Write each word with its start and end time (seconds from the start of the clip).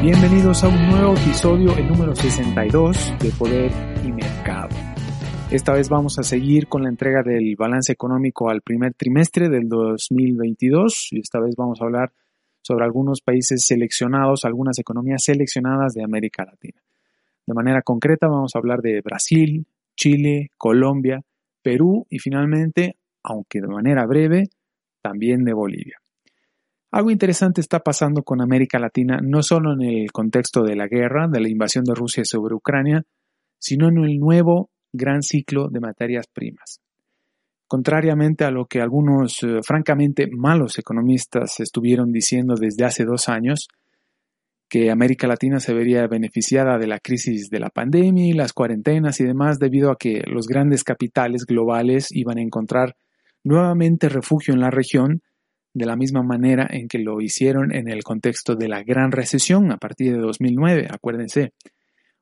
Bienvenidos 0.00 0.62
a 0.62 0.68
un 0.68 0.86
nuevo 0.86 1.14
episodio, 1.14 1.76
el 1.76 1.88
número 1.88 2.14
62 2.14 3.14
de 3.18 3.30
Poder 3.32 3.72
y 4.04 4.12
Mercado. 4.12 4.68
Esta 5.50 5.72
vez 5.72 5.88
vamos 5.88 6.20
a 6.20 6.22
seguir 6.22 6.68
con 6.68 6.84
la 6.84 6.88
entrega 6.88 7.24
del 7.24 7.56
balance 7.56 7.94
económico 7.94 8.48
al 8.48 8.62
primer 8.62 8.94
trimestre 8.94 9.48
del 9.48 9.68
2022 9.68 11.08
y 11.10 11.18
esta 11.18 11.40
vez 11.40 11.56
vamos 11.56 11.80
a 11.80 11.84
hablar 11.86 12.12
sobre 12.62 12.84
algunos 12.84 13.22
países 13.22 13.64
seleccionados, 13.64 14.44
algunas 14.44 14.78
economías 14.78 15.24
seleccionadas 15.24 15.94
de 15.94 16.04
América 16.04 16.44
Latina. 16.44 16.80
De 17.44 17.54
manera 17.54 17.82
concreta 17.82 18.28
vamos 18.28 18.54
a 18.54 18.60
hablar 18.60 18.80
de 18.82 19.00
Brasil, 19.00 19.66
Chile, 19.96 20.52
Colombia, 20.56 21.24
Perú 21.60 22.06
y 22.08 22.20
finalmente, 22.20 22.98
aunque 23.24 23.60
de 23.60 23.66
manera 23.66 24.06
breve, 24.06 24.44
también 25.02 25.42
de 25.42 25.54
Bolivia. 25.54 25.97
Algo 26.98 27.12
interesante 27.12 27.60
está 27.60 27.78
pasando 27.78 28.24
con 28.24 28.40
América 28.40 28.80
Latina, 28.80 29.20
no 29.22 29.40
solo 29.44 29.72
en 29.72 29.82
el 29.82 30.10
contexto 30.10 30.64
de 30.64 30.74
la 30.74 30.88
guerra, 30.88 31.28
de 31.28 31.38
la 31.38 31.48
invasión 31.48 31.84
de 31.84 31.94
Rusia 31.94 32.24
sobre 32.24 32.56
Ucrania, 32.56 33.04
sino 33.56 33.86
en 33.86 33.98
el 33.98 34.18
nuevo 34.18 34.70
gran 34.92 35.22
ciclo 35.22 35.68
de 35.68 35.78
materias 35.78 36.26
primas. 36.26 36.80
Contrariamente 37.68 38.44
a 38.44 38.50
lo 38.50 38.66
que 38.66 38.80
algunos 38.80 39.40
eh, 39.44 39.60
francamente 39.64 40.26
malos 40.28 40.76
economistas 40.80 41.60
estuvieron 41.60 42.10
diciendo 42.10 42.56
desde 42.58 42.84
hace 42.84 43.04
dos 43.04 43.28
años, 43.28 43.68
que 44.68 44.90
América 44.90 45.28
Latina 45.28 45.60
se 45.60 45.74
vería 45.74 46.04
beneficiada 46.08 46.78
de 46.78 46.88
la 46.88 46.98
crisis 46.98 47.48
de 47.48 47.60
la 47.60 47.70
pandemia 47.70 48.26
y 48.26 48.32
las 48.32 48.52
cuarentenas 48.52 49.20
y 49.20 49.24
demás 49.24 49.60
debido 49.60 49.92
a 49.92 49.96
que 49.96 50.24
los 50.26 50.48
grandes 50.48 50.82
capitales 50.82 51.44
globales 51.46 52.08
iban 52.10 52.38
a 52.38 52.42
encontrar 52.42 52.96
nuevamente 53.44 54.08
refugio 54.08 54.52
en 54.52 54.58
la 54.58 54.72
región 54.72 55.22
de 55.74 55.86
la 55.86 55.96
misma 55.96 56.22
manera 56.22 56.66
en 56.70 56.88
que 56.88 56.98
lo 56.98 57.20
hicieron 57.20 57.74
en 57.74 57.88
el 57.88 58.02
contexto 58.02 58.54
de 58.54 58.68
la 58.68 58.82
gran 58.82 59.12
recesión 59.12 59.70
a 59.72 59.76
partir 59.76 60.12
de 60.12 60.20
2009, 60.20 60.88
acuérdense. 60.90 61.52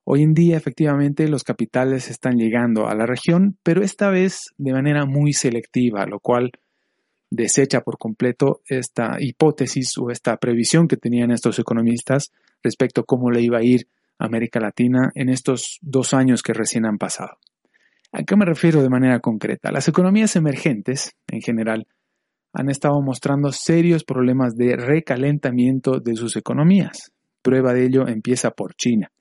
Hoy 0.04 0.22
en 0.22 0.34
día 0.34 0.56
efectivamente 0.56 1.28
los 1.28 1.42
capitales 1.42 2.10
están 2.10 2.36
llegando 2.36 2.86
a 2.86 2.94
la 2.94 3.06
región, 3.06 3.56
pero 3.62 3.82
esta 3.82 4.08
vez 4.08 4.52
de 4.56 4.72
manera 4.72 5.04
muy 5.04 5.32
selectiva, 5.32 6.06
lo 6.06 6.20
cual 6.20 6.52
desecha 7.30 7.80
por 7.80 7.98
completo 7.98 8.60
esta 8.68 9.16
hipótesis 9.18 9.98
o 9.98 10.10
esta 10.10 10.36
previsión 10.36 10.86
que 10.86 10.96
tenían 10.96 11.32
estos 11.32 11.58
economistas 11.58 12.32
respecto 12.62 13.00
a 13.00 13.04
cómo 13.04 13.30
le 13.30 13.42
iba 13.42 13.58
a 13.58 13.64
ir 13.64 13.88
a 14.18 14.26
América 14.26 14.60
Latina 14.60 15.10
en 15.14 15.28
estos 15.28 15.78
dos 15.82 16.14
años 16.14 16.42
que 16.42 16.52
recién 16.52 16.86
han 16.86 16.98
pasado. 16.98 17.38
¿A 18.12 18.22
qué 18.22 18.36
me 18.36 18.44
refiero 18.44 18.82
de 18.82 18.88
manera 18.88 19.20
concreta? 19.20 19.72
Las 19.72 19.88
economías 19.88 20.36
emergentes, 20.36 21.16
en 21.26 21.40
general, 21.40 21.86
han 22.58 22.70
estado 22.70 23.02
mostrando 23.02 23.52
serios 23.52 24.02
problemas 24.02 24.56
de 24.56 24.76
recalentamiento 24.76 26.00
de 26.00 26.16
sus 26.16 26.36
economías. 26.36 27.12
Prueba 27.42 27.74
de 27.74 27.84
ello 27.84 28.08
empieza 28.08 28.50
por 28.50 28.74
China, 28.74 29.12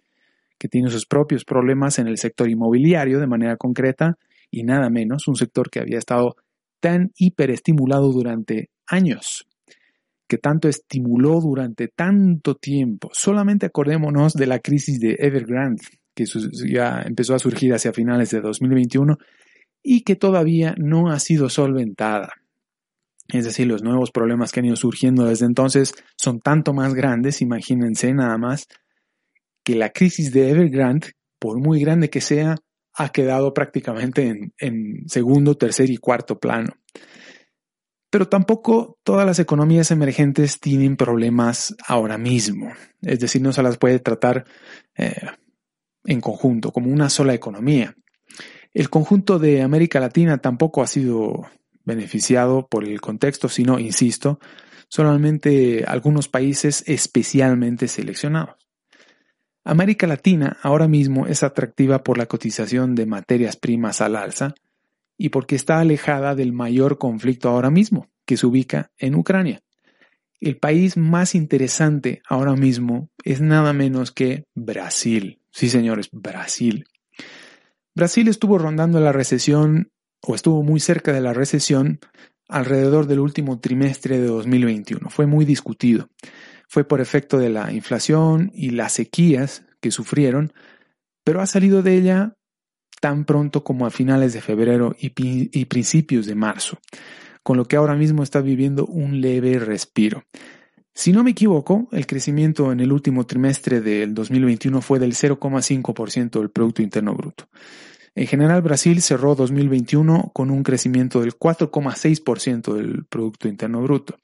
que 0.57 0.69
tiene 0.69 0.89
sus 0.89 1.05
propios 1.05 1.43
problemas 1.43 1.99
en 1.99 2.07
el 2.07 2.17
sector 2.17 2.49
inmobiliario 2.49 3.19
de 3.19 3.27
manera 3.27 3.57
concreta 3.57 4.17
y 4.49 4.63
nada 4.63 4.89
menos 4.89 5.27
un 5.27 5.35
sector 5.35 5.69
que 5.69 5.81
había 5.81 5.97
estado 5.97 6.37
tan 6.79 7.11
hiperestimulado 7.17 8.09
durante 8.09 8.69
años, 8.87 9.45
que 10.29 10.37
tanto 10.37 10.69
estimuló 10.69 11.41
durante 11.41 11.89
tanto 11.89 12.55
tiempo. 12.55 13.09
Solamente 13.11 13.65
acordémonos 13.65 14.31
de 14.31 14.47
la 14.47 14.59
crisis 14.59 14.97
de 15.01 15.17
Evergrande, 15.19 15.83
que 16.13 16.23
ya 16.71 17.01
empezó 17.05 17.35
a 17.35 17.39
surgir 17.39 17.73
hacia 17.73 17.91
finales 17.91 18.29
de 18.31 18.39
2021 18.39 19.17
y 19.83 20.03
que 20.03 20.15
todavía 20.15 20.73
no 20.77 21.09
ha 21.11 21.19
sido 21.19 21.49
solventada. 21.49 22.31
Es 23.27 23.45
decir, 23.45 23.67
los 23.67 23.81
nuevos 23.81 24.11
problemas 24.11 24.51
que 24.51 24.59
han 24.59 24.67
ido 24.67 24.75
surgiendo 24.75 25.25
desde 25.25 25.45
entonces 25.45 25.93
son 26.15 26.39
tanto 26.39 26.73
más 26.73 26.93
grandes, 26.93 27.41
imagínense 27.41 28.13
nada 28.13 28.37
más, 28.37 28.67
que 29.63 29.75
la 29.75 29.89
crisis 29.89 30.31
de 30.31 30.51
Evergrande, 30.51 31.13
por 31.39 31.59
muy 31.59 31.79
grande 31.79 32.09
que 32.09 32.21
sea, 32.21 32.55
ha 32.93 33.09
quedado 33.09 33.53
prácticamente 33.53 34.51
en, 34.57 35.09
segundo, 35.09 35.57
tercer 35.57 35.89
y 35.89 35.97
cuarto 35.97 36.39
plano. 36.39 36.73
Pero 38.09 38.29
tampoco 38.29 38.97
todas 39.03 39.25
las 39.25 39.39
economías 39.39 39.91
emergentes 39.91 40.59
tienen 40.59 40.95
problemas 40.95 41.75
ahora 41.85 42.17
mismo. 42.17 42.71
Es 43.01 43.19
decir, 43.19 43.41
no 43.41 43.51
se 43.51 43.63
las 43.63 43.77
puede 43.77 43.99
tratar 43.99 44.45
eh, 44.95 45.15
en 46.05 46.21
conjunto, 46.21 46.71
como 46.71 46.91
una 46.91 47.09
sola 47.09 47.33
economía. 47.33 47.95
El 48.73 48.89
conjunto 48.89 49.39
de 49.39 49.61
América 49.61 49.99
Latina 49.99 50.37
tampoco 50.37 50.81
ha 50.81 50.87
sido 50.87 51.47
beneficiado 51.85 52.68
por 52.68 52.84
el 52.84 53.00
contexto, 53.00 53.47
sino, 53.50 53.79
insisto, 53.79 54.40
solamente 54.90 55.85
algunos 55.88 56.28
países 56.28 56.84
especialmente 56.88 57.88
seleccionados. 57.88 58.56
América 59.63 60.06
Latina 60.06 60.57
ahora 60.62 60.88
mismo 60.88 61.25
es 61.25 61.41
atractiva 61.41 62.03
por 62.03 62.18
la 62.18 62.28
cotización 62.28 62.94
de 62.94 63.07
materias 63.07 63.57
primas 63.57 64.00
al 64.00 64.16
alza 64.16 64.53
y 65.18 65.29
porque 65.29 65.56
está 65.56 65.79
alejada 65.79 66.35
del 66.35 66.53
mayor 66.53 66.97
conflicto 66.97 67.50
ahora 67.50 67.72
mismo, 67.72 68.09
que 68.25 68.38
se 68.38 68.46
ubica 68.46 68.91
en 68.97 69.16
Ucrania. 69.16 69.62
El 70.40 70.57
país 70.57 70.97
más 70.97 71.34
interesante 71.34 72.22
ahora 72.28 72.56
mismo 72.56 73.09
es 73.23 73.41
nada 73.41 73.73
menos 73.73 74.12
que 74.12 74.46
Brasil. 74.53 75.40
Sí, 75.50 75.69
señores, 75.69 76.09
Brasil. 76.12 76.85
Brasil 77.96 78.28
estuvo 78.28 78.57
rondando 78.57 79.00
la 79.00 79.13
recesión 79.13 79.91
o 80.25 80.35
estuvo 80.35 80.63
muy 80.63 80.79
cerca 80.79 81.13
de 81.13 81.21
la 81.21 81.33
recesión 81.33 81.99
alrededor 82.47 83.07
del 83.07 83.19
último 83.19 83.59
trimestre 83.59 84.19
de 84.19 84.27
2021. 84.27 85.09
Fue 85.09 85.25
muy 85.25 85.45
discutido. 85.45 86.09
Fue 86.67 86.83
por 86.83 87.01
efecto 87.01 87.37
de 87.37 87.49
la 87.49 87.71
inflación 87.71 88.51
y 88.53 88.71
las 88.71 88.93
sequías 88.93 89.63
que 89.81 89.91
sufrieron, 89.91 90.53
pero 91.23 91.41
ha 91.41 91.45
salido 91.45 91.81
de 91.81 91.95
ella 91.95 92.35
tan 93.01 93.25
pronto 93.25 93.63
como 93.63 93.85
a 93.85 93.91
finales 93.91 94.33
de 94.33 94.41
febrero 94.41 94.95
y, 94.99 95.09
principios 95.65 96.25
de 96.25 96.35
marzo, 96.35 96.79
con 97.43 97.57
lo 97.57 97.65
que 97.65 97.75
ahora 97.75 97.95
mismo 97.95 98.23
está 98.23 98.41
viviendo 98.41 98.85
un 98.85 99.21
leve 99.21 99.59
respiro. 99.59 100.23
Si 100.93 101.11
no 101.11 101.23
me 101.23 101.31
equivoco, 101.31 101.89
el 101.91 102.07
crecimiento 102.07 102.71
en 102.71 102.79
el 102.79 102.91
último 102.91 103.25
trimestre 103.25 103.81
del 103.81 104.13
2021 104.13 104.81
fue 104.81 104.97
del 104.97 105.13
0,5% 105.13 106.39
del 106.39 106.49
Producto 106.49 106.81
Interno 106.81 107.13
Bruto. 107.13 107.47
En 108.15 108.27
general, 108.27 108.61
Brasil 108.61 109.01
cerró 109.01 109.35
2021 109.35 110.31
con 110.33 110.49
un 110.49 110.63
crecimiento 110.63 111.19
del 111.19 111.37
4,6% 111.37 112.73
del 112.73 113.05
Producto 113.05 113.49
Interno 113.49 113.81
Bruto. 113.81 114.17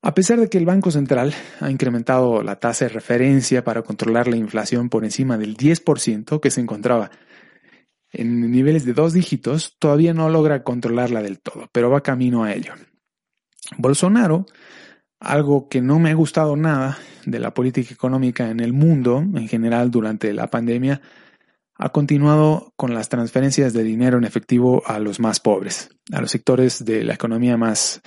A 0.00 0.14
pesar 0.14 0.38
de 0.38 0.48
que 0.48 0.58
el 0.58 0.64
Banco 0.64 0.92
Central 0.92 1.34
ha 1.60 1.70
incrementado 1.72 2.40
la 2.44 2.60
tasa 2.60 2.84
de 2.84 2.90
referencia 2.90 3.64
para 3.64 3.82
controlar 3.82 4.28
la 4.28 4.36
inflación 4.36 4.88
por 4.90 5.04
encima 5.04 5.36
del 5.36 5.56
10%, 5.56 6.38
que 6.38 6.52
se 6.52 6.60
encontraba 6.60 7.10
en 8.12 8.50
niveles 8.52 8.84
de 8.84 8.94
dos 8.94 9.12
dígitos, 9.12 9.76
todavía 9.80 10.14
no 10.14 10.30
logra 10.30 10.62
controlarla 10.62 11.20
del 11.20 11.40
todo, 11.40 11.68
pero 11.72 11.90
va 11.90 12.00
camino 12.00 12.44
a 12.44 12.54
ello. 12.54 12.74
Bolsonaro, 13.76 14.46
algo 15.18 15.68
que 15.68 15.82
no 15.82 15.98
me 15.98 16.10
ha 16.10 16.14
gustado 16.14 16.56
nada 16.56 16.96
de 17.26 17.40
la 17.40 17.52
política 17.52 17.92
económica 17.92 18.50
en 18.50 18.60
el 18.60 18.72
mundo 18.72 19.18
en 19.18 19.48
general 19.48 19.90
durante 19.90 20.32
la 20.32 20.48
pandemia, 20.48 21.02
ha 21.78 21.90
continuado 21.90 22.72
con 22.76 22.92
las 22.92 23.08
transferencias 23.08 23.72
de 23.72 23.84
dinero 23.84 24.18
en 24.18 24.24
efectivo 24.24 24.82
a 24.84 24.98
los 24.98 25.20
más 25.20 25.38
pobres, 25.38 25.90
a 26.12 26.20
los 26.20 26.32
sectores 26.32 26.84
de 26.84 27.04
la 27.04 27.14
economía 27.14 27.56
más, 27.56 28.02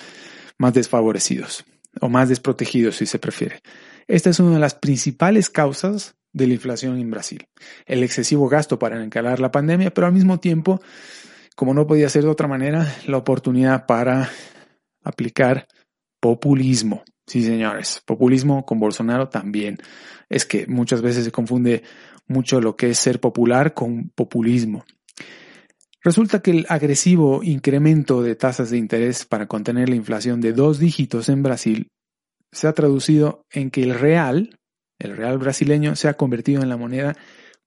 más 0.58 0.74
desfavorecidos 0.74 1.64
o 2.02 2.10
más 2.10 2.28
desprotegidos 2.28 2.98
si 2.98 3.06
se 3.06 3.18
prefiere. 3.18 3.62
Esta 4.08 4.30
es 4.30 4.40
una 4.42 4.56
de 4.56 4.60
las 4.60 4.76
principales 4.76 5.50
causas 5.50 6.16
de 6.34 6.48
la 6.48 6.54
inflación 6.54 7.00
en 7.00 7.12
Brasil. 7.12 7.48
El 7.86 8.04
excesivo 8.04 8.50
gasto 8.50 8.78
para 8.78 9.02
encalar 9.02 9.40
la 9.40 9.52
pandemia, 9.52 9.94
pero 9.94 10.08
al 10.08 10.14
mismo 10.14 10.40
tiempo, 10.40 10.82
como 11.56 11.74
no 11.74 11.88
podía 11.88 12.10
ser 12.10 12.24
de 12.24 12.30
otra 12.30 12.50
manera, 12.50 12.94
la 13.08 13.18
oportunidad 13.18 13.86
para 13.86 14.30
aplicar 15.04 15.68
populismo. 16.20 17.04
Sí, 17.26 17.44
señores, 17.44 18.02
populismo 18.06 18.66
con 18.66 18.80
Bolsonaro 18.80 19.30
también. 19.30 19.78
Es 20.30 20.46
que 20.46 20.68
muchas 20.68 21.02
veces 21.02 21.24
se 21.24 21.32
confunde 21.32 21.84
mucho 22.32 22.62
lo 22.62 22.76
que 22.76 22.90
es 22.90 22.98
ser 22.98 23.20
popular 23.20 23.74
con 23.74 24.10
populismo. 24.10 24.86
Resulta 26.04 26.42
que 26.42 26.52
el 26.52 26.66
agresivo 26.68 27.44
incremento 27.44 28.24
de 28.24 28.36
tasas 28.36 28.72
de 28.72 28.78
interés 28.78 29.26
para 29.26 29.48
contener 29.48 29.90
la 29.90 29.96
inflación 29.96 30.42
de 30.42 30.54
dos 30.54 30.80
dígitos 30.80 31.30
en 31.30 31.44
Brasil 31.44 31.88
se 32.52 32.68
ha 32.68 32.74
traducido 32.74 33.46
en 33.52 33.70
que 33.70 33.84
el 33.84 33.94
real, 33.94 34.58
el 35.00 35.16
real 35.16 35.38
brasileño, 35.38 35.96
se 35.96 36.08
ha 36.08 36.16
convertido 36.16 36.62
en 36.64 36.70
la 36.70 36.78
moneda 36.78 37.16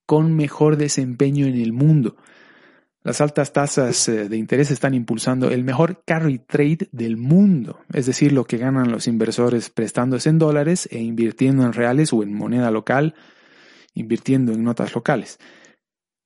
con 0.06 0.36
mejor 0.36 0.76
desempeño 0.76 1.46
en 1.46 1.54
el 1.54 1.72
mundo. 1.72 2.16
Las 3.02 3.20
altas 3.20 3.52
tasas 3.52 4.08
eh, 4.08 4.28
de 4.28 4.36
interés 4.36 4.70
están 4.70 4.94
impulsando 4.94 5.50
el 5.50 5.62
mejor 5.62 6.02
carry 6.06 6.38
trade 6.38 6.88
del 6.90 7.16
mundo, 7.16 7.80
es 7.92 8.06
decir, 8.06 8.32
lo 8.32 8.46
que 8.46 8.56
ganan 8.56 8.90
los 8.90 9.06
inversores 9.06 9.68
prestándose 9.68 10.30
en 10.30 10.38
dólares 10.38 10.88
e 10.90 11.00
invirtiendo 11.00 11.64
en 11.64 11.74
reales 11.74 12.12
o 12.12 12.22
en 12.22 12.34
moneda 12.34 12.70
local, 12.70 13.14
invirtiendo 13.94 14.52
en 14.52 14.64
notas 14.64 14.94
locales. 14.94 15.38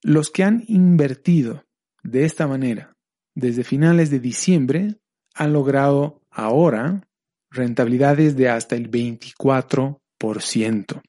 Los 0.03 0.31
que 0.31 0.45
han 0.45 0.65
invertido 0.69 1.65
de 2.03 2.25
esta 2.25 2.47
manera, 2.47 2.97
desde 3.35 3.65
finales 3.65 4.11
de 4.11 4.21
diciembre, 4.21 4.97
han 5.35 5.53
logrado 5.53 6.23
ahora 6.31 7.03
rentabilidades 7.51 8.37
de 8.37 8.49
hasta 8.49 8.77
el 8.77 8.91
24%. 8.91 11.03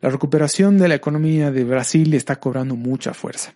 La 0.00 0.10
recuperación 0.10 0.78
de 0.78 0.88
la 0.88 0.94
economía 0.94 1.50
de 1.50 1.64
Brasil 1.64 2.14
está 2.14 2.36
cobrando 2.36 2.76
mucha 2.76 3.12
fuerza. 3.14 3.54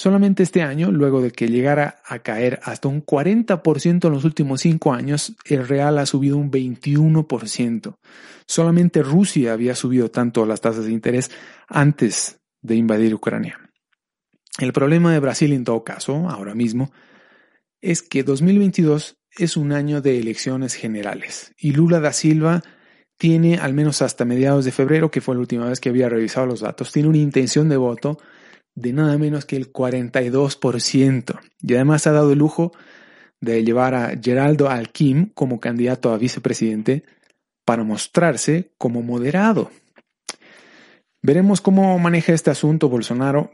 Solamente 0.00 0.42
este 0.42 0.62
año, 0.62 0.90
luego 0.90 1.20
de 1.20 1.30
que 1.30 1.48
llegara 1.48 2.00
a 2.06 2.20
caer 2.20 2.58
hasta 2.62 2.88
un 2.88 3.04
40% 3.04 4.06
en 4.06 4.10
los 4.10 4.24
últimos 4.24 4.62
cinco 4.62 4.94
años, 4.94 5.36
el 5.44 5.68
real 5.68 5.98
ha 5.98 6.06
subido 6.06 6.38
un 6.38 6.50
21%. 6.50 7.96
Solamente 8.46 9.02
Rusia 9.02 9.52
había 9.52 9.74
subido 9.74 10.10
tanto 10.10 10.46
las 10.46 10.62
tasas 10.62 10.86
de 10.86 10.92
interés 10.92 11.30
antes 11.68 12.40
de 12.62 12.76
invadir 12.76 13.14
Ucrania. 13.14 13.60
El 14.58 14.72
problema 14.72 15.12
de 15.12 15.20
Brasil 15.20 15.52
en 15.52 15.64
todo 15.64 15.84
caso, 15.84 16.30
ahora 16.30 16.54
mismo, 16.54 16.90
es 17.82 18.00
que 18.00 18.22
2022 18.22 19.18
es 19.36 19.58
un 19.58 19.70
año 19.70 20.00
de 20.00 20.18
elecciones 20.18 20.76
generales 20.76 21.52
y 21.58 21.72
Lula 21.72 22.00
da 22.00 22.14
Silva 22.14 22.62
tiene, 23.18 23.58
al 23.58 23.74
menos 23.74 24.00
hasta 24.00 24.24
mediados 24.24 24.64
de 24.64 24.72
febrero, 24.72 25.10
que 25.10 25.20
fue 25.20 25.34
la 25.34 25.42
última 25.42 25.68
vez 25.68 25.78
que 25.78 25.90
había 25.90 26.08
revisado 26.08 26.46
los 26.46 26.60
datos, 26.60 26.90
tiene 26.90 27.10
una 27.10 27.18
intención 27.18 27.68
de 27.68 27.76
voto 27.76 28.18
de 28.80 28.92
nada 28.92 29.18
menos 29.18 29.44
que 29.44 29.56
el 29.56 29.72
42%. 29.72 31.40
Y 31.62 31.74
además 31.74 32.06
ha 32.06 32.12
dado 32.12 32.32
el 32.32 32.38
lujo 32.38 32.72
de 33.40 33.64
llevar 33.64 33.94
a 33.94 34.12
Geraldo 34.20 34.68
Alquim 34.68 35.30
como 35.34 35.60
candidato 35.60 36.12
a 36.12 36.18
vicepresidente 36.18 37.04
para 37.64 37.84
mostrarse 37.84 38.72
como 38.78 39.02
moderado. 39.02 39.70
Veremos 41.22 41.60
cómo 41.60 41.98
maneja 41.98 42.32
este 42.32 42.50
asunto 42.50 42.88
Bolsonaro, 42.88 43.52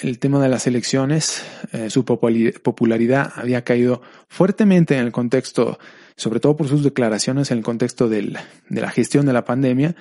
el 0.00 0.18
tema 0.18 0.42
de 0.42 0.48
las 0.48 0.66
elecciones, 0.66 1.42
eh, 1.72 1.88
su 1.88 2.04
popularidad 2.04 3.32
había 3.36 3.64
caído 3.64 4.02
fuertemente 4.28 4.94
en 4.94 5.04
el 5.04 5.12
contexto, 5.12 5.78
sobre 6.16 6.40
todo 6.40 6.56
por 6.56 6.68
sus 6.68 6.82
declaraciones 6.82 7.50
en 7.50 7.58
el 7.58 7.64
contexto 7.64 8.08
de 8.08 8.36
la 8.68 8.90
gestión 8.90 9.24
de 9.24 9.32
la 9.32 9.44
pandemia, 9.44 9.96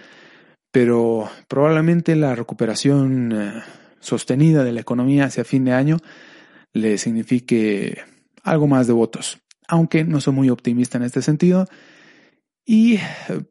pero 0.72 1.30
probablemente 1.48 2.16
la 2.18 2.36
recuperación 2.36 3.32
eh, 3.32 3.64
sostenida 4.06 4.64
de 4.64 4.72
la 4.72 4.82
economía 4.82 5.26
hacia 5.26 5.44
fin 5.44 5.66
de 5.66 5.74
año 5.74 5.98
le 6.74 6.98
signifique 6.98 8.00
algo 8.44 8.68
más 8.68 8.88
de 8.88 8.94
votos, 8.94 9.40
aunque 9.68 10.04
no 10.04 10.22
soy 10.22 10.34
muy 10.34 10.50
optimista 10.50 10.98
en 10.98 11.04
este 11.04 11.22
sentido. 11.22 11.68
Y 12.68 12.96
eh, 12.96 13.02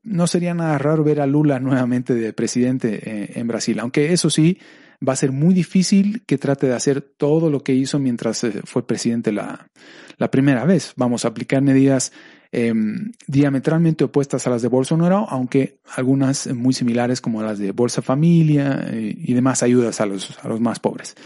no 0.02 0.26
sería 0.26 0.54
nada 0.54 0.76
raro 0.78 1.04
ver 1.04 1.20
a 1.20 1.26
Lula 1.26 1.60
nuevamente 1.60 2.14
de 2.14 2.32
presidente 2.32 3.38
en 3.38 3.46
Brasil, 3.46 3.78
aunque 3.78 4.12
eso 4.12 4.28
sí, 4.30 4.58
va 5.06 5.12
a 5.12 5.16
ser 5.16 5.32
muy 5.32 5.54
difícil 5.54 6.22
que 6.26 6.38
trate 6.38 6.66
de 6.66 6.74
hacer 6.74 7.00
todo 7.00 7.50
lo 7.50 7.62
que 7.62 7.74
hizo 7.74 7.98
mientras 7.98 8.44
eh, 8.44 8.60
fue 8.64 8.86
presidente 8.86 9.32
la, 9.32 9.68
primera 10.30 10.64
vez. 10.64 10.94
Vamos 10.96 11.24
a 11.24 11.28
aplicar 11.28 11.62
medidas 11.62 12.12
em, 12.54 13.12
diametralmente 13.26 14.04
opuestas 14.04 14.46
a 14.46 14.50
las 14.50 14.62
de 14.62 14.68
Bolsonaro, 14.68 15.26
aunque 15.28 15.78
algunas 15.96 16.46
muy 16.54 16.72
similares 16.72 17.20
como 17.20 17.42
las 17.42 17.58
de 17.58 17.72
Bolsa 17.72 18.02
Familia 18.02 18.86
eh, 18.90 19.14
y 19.16 19.34
demás 19.34 19.62
ayudas 19.62 20.00
a 20.00 20.06
los, 20.06 20.38
a 20.42 20.48
los 20.48 20.60
más 20.60 20.80
pobres. 20.80 21.16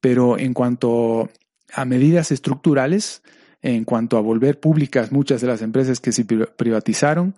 Pero 0.00 0.38
en 0.38 0.54
cuanto 0.54 1.30
a 1.72 1.84
medidas 1.84 2.32
estructurales, 2.32 3.22
en 3.62 3.84
cuanto 3.84 4.16
a 4.16 4.20
volver 4.20 4.58
públicas 4.58 5.12
muchas 5.12 5.40
de 5.40 5.46
las 5.46 5.62
empresas 5.62 6.00
que 6.00 6.12
se 6.12 6.24
privatizaron 6.24 7.34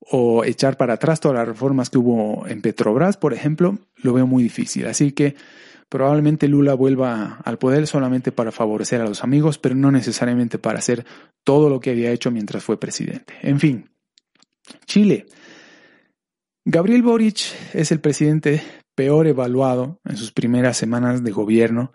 o 0.00 0.44
echar 0.44 0.76
para 0.76 0.94
atrás 0.94 1.20
todas 1.20 1.38
las 1.38 1.48
reformas 1.48 1.88
que 1.88 1.98
hubo 1.98 2.46
en 2.46 2.60
Petrobras, 2.60 3.16
por 3.16 3.32
ejemplo, 3.32 3.78
lo 3.96 4.12
veo 4.12 4.26
muy 4.26 4.42
difícil. 4.42 4.86
Así 4.86 5.12
que 5.12 5.36
probablemente 5.92 6.48
Lula 6.48 6.72
vuelva 6.72 7.40
al 7.44 7.58
poder 7.58 7.86
solamente 7.86 8.32
para 8.32 8.50
favorecer 8.50 9.02
a 9.02 9.06
los 9.06 9.22
amigos, 9.22 9.58
pero 9.58 9.74
no 9.74 9.92
necesariamente 9.92 10.56
para 10.58 10.78
hacer 10.78 11.04
todo 11.44 11.68
lo 11.68 11.80
que 11.80 11.90
había 11.90 12.12
hecho 12.12 12.30
mientras 12.30 12.64
fue 12.64 12.80
presidente. 12.80 13.34
En 13.42 13.60
fin, 13.60 13.90
Chile. 14.86 15.26
Gabriel 16.64 17.02
Boric 17.02 17.40
es 17.74 17.92
el 17.92 18.00
presidente 18.00 18.62
peor 18.94 19.26
evaluado 19.26 20.00
en 20.06 20.16
sus 20.16 20.32
primeras 20.32 20.78
semanas 20.78 21.22
de 21.22 21.30
gobierno, 21.30 21.92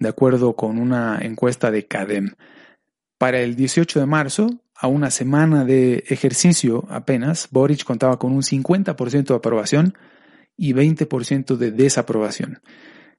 de 0.00 0.08
acuerdo 0.08 0.56
con 0.56 0.80
una 0.80 1.20
encuesta 1.22 1.70
de 1.70 1.86
CADEM. 1.86 2.34
Para 3.16 3.38
el 3.38 3.54
18 3.54 4.00
de 4.00 4.06
marzo, 4.06 4.50
a 4.74 4.88
una 4.88 5.12
semana 5.12 5.64
de 5.64 6.02
ejercicio 6.08 6.84
apenas, 6.90 7.46
Boric 7.52 7.84
contaba 7.84 8.18
con 8.18 8.32
un 8.32 8.42
50% 8.42 9.26
de 9.26 9.34
aprobación 9.36 9.94
y 10.56 10.72
20% 10.72 11.56
de 11.56 11.70
desaprobación. 11.70 12.60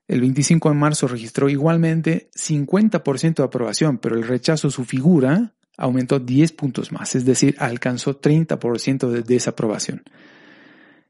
El 0.08 0.22
25 0.22 0.70
de 0.70 0.76
marzo 0.76 1.08
registró 1.08 1.50
igualmente 1.50 2.30
50% 2.34 3.36
de 3.36 3.44
aprobación, 3.44 3.98
pero 3.98 4.16
el 4.16 4.24
rechazo 4.24 4.70
a 4.70 4.72
su 4.72 4.86
figura 4.86 5.54
aumentó 5.78 6.20
10 6.20 6.54
puntos 6.54 6.92
más, 6.92 7.16
es 7.16 7.26
decir, 7.26 7.56
alcanzó 7.60 8.20
30% 8.20 9.10
de 9.10 9.22
desaprobación. 9.22 10.04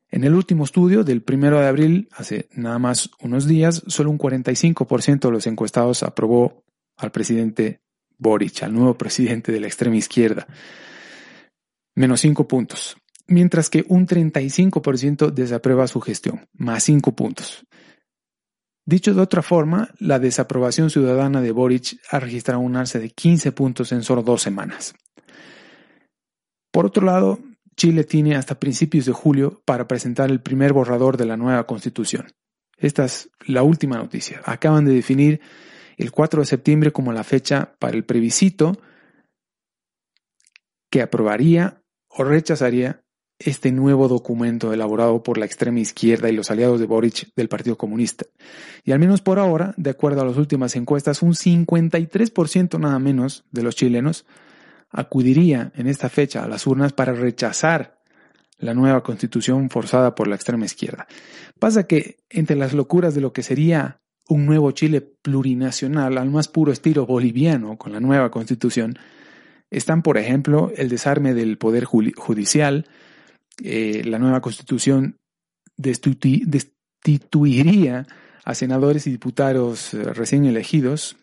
En 0.09 0.23
el 0.23 0.33
último 0.33 0.63
estudio 0.63 1.03
del 1.03 1.23
1 1.25 1.59
de 1.59 1.67
abril, 1.67 2.09
hace 2.13 2.47
nada 2.53 2.79
más 2.79 3.11
unos 3.19 3.45
días, 3.45 3.83
solo 3.87 4.09
un 4.09 4.17
45% 4.17 5.19
de 5.19 5.31
los 5.31 5.47
encuestados 5.47 6.01
aprobó 6.01 6.63
al 6.95 7.11
presidente 7.11 7.81
Boric, 8.17 8.63
al 8.63 8.73
nuevo 8.73 8.97
presidente 8.97 9.51
de 9.51 9.59
la 9.59 9.67
extrema 9.67 9.97
izquierda. 9.97 10.47
Menos 11.93 12.21
5 12.21 12.47
puntos. 12.47 12.97
Mientras 13.27 13.69
que 13.69 13.85
un 13.89 14.07
35% 14.07 15.31
desaprueba 15.31 15.87
su 15.87 15.99
gestión, 15.99 16.47
más 16.53 16.83
5 16.83 17.13
puntos. 17.15 17.65
Dicho 18.87 19.13
de 19.13 19.19
otra 19.19 19.41
forma, 19.41 19.89
la 19.99 20.17
desaprobación 20.17 20.89
ciudadana 20.89 21.41
de 21.41 21.51
Boric 21.51 21.99
ha 22.09 22.21
registrado 22.21 22.61
un 22.61 22.77
alza 22.77 22.99
de 22.99 23.09
15 23.09 23.51
puntos 23.51 23.91
en 23.91 24.01
solo 24.01 24.23
dos 24.23 24.41
semanas. 24.41 24.95
Por 26.71 26.85
otro 26.85 27.05
lado, 27.05 27.37
Chile 27.75 28.05
tiene 28.05 28.37
hasta 28.37 28.61
principios 28.61 29.05
de 29.05 29.11
julio 29.11 29.61
para 29.65 29.89
presentar 29.89 30.31
el 30.31 30.39
primer 30.39 30.71
borrador 30.71 31.17
de 31.17 31.25
la 31.25 31.35
nueva 31.35 31.67
constitución. 31.67 32.27
Esta 32.77 33.03
es 33.03 33.29
la 33.45 33.61
última 33.61 33.97
noticia. 33.97 34.41
Acaban 34.45 34.85
de 34.85 34.93
definir 34.93 35.41
el 35.97 36.13
4 36.13 36.39
de 36.39 36.45
septiembre 36.45 36.93
como 36.93 37.11
la 37.11 37.25
fecha 37.25 37.75
para 37.79 37.97
el 37.97 38.05
plebiscito 38.05 38.79
que 40.89 41.01
aprobaría 41.01 41.81
o 42.07 42.23
rechazaría 42.23 43.03
este 43.39 43.71
nuevo 43.71 44.07
documento 44.07 44.73
elaborado 44.73 45.21
por 45.21 45.37
la 45.37 45.45
extrema 45.45 45.79
izquierda 45.79 46.29
y 46.29 46.35
los 46.35 46.49
aliados 46.49 46.79
de 46.79 46.87
Boric 46.87 47.29
del 47.35 47.49
Partido 47.49 47.77
Comunista. 47.77 48.25
Y 48.83 48.91
al 48.91 48.99
menos 48.99 49.21
por 49.21 49.39
ahora, 49.39 49.73
de 49.77 49.91
acuerdo 49.91 50.21
a 50.21 50.25
las 50.25 50.37
últimas 50.37 50.75
encuestas, 50.75 51.21
un 51.21 51.33
53% 51.33 52.79
nada 52.79 52.97
menos 52.99 53.45
de 53.51 53.63
los 53.63 53.75
chilenos 53.75 54.25
acudiría 54.89 55.71
en 55.75 55.87
esta 55.87 56.09
fecha 56.09 56.43
a 56.43 56.47
las 56.47 56.65
urnas 56.65 56.93
para 56.93 57.13
rechazar 57.13 57.97
la 58.57 58.73
nueva 58.73 59.03
constitución 59.03 59.69
forzada 59.69 60.15
por 60.15 60.27
la 60.27 60.35
extrema 60.35 60.65
izquierda. 60.65 61.07
Pasa 61.59 61.85
que 61.85 62.17
entre 62.29 62.55
las 62.55 62.73
locuras 62.73 63.13
de 63.13 63.21
lo 63.21 63.33
que 63.33 63.43
sería 63.43 63.99
un 64.27 64.45
nuevo 64.45 64.71
Chile 64.71 65.01
plurinacional 65.01 66.17
al 66.17 66.29
más 66.29 66.47
puro 66.47 66.71
estilo 66.71 67.05
boliviano 67.05 67.77
con 67.77 67.93
la 67.93 67.99
nueva 67.99 68.31
constitución, 68.31 68.97
están, 69.69 70.01
por 70.01 70.17
ejemplo, 70.17 70.71
el 70.75 70.89
desarme 70.89 71.33
del 71.33 71.57
poder 71.57 71.85
judicial, 71.85 72.87
eh, 73.63 74.03
la 74.05 74.19
nueva 74.19 74.41
constitución 74.41 75.17
destituiría 75.75 78.05
a 78.43 78.53
senadores 78.55 79.07
y 79.07 79.11
diputados 79.11 79.93
eh, 79.93 80.03
recién 80.13 80.45
elegidos, 80.45 81.17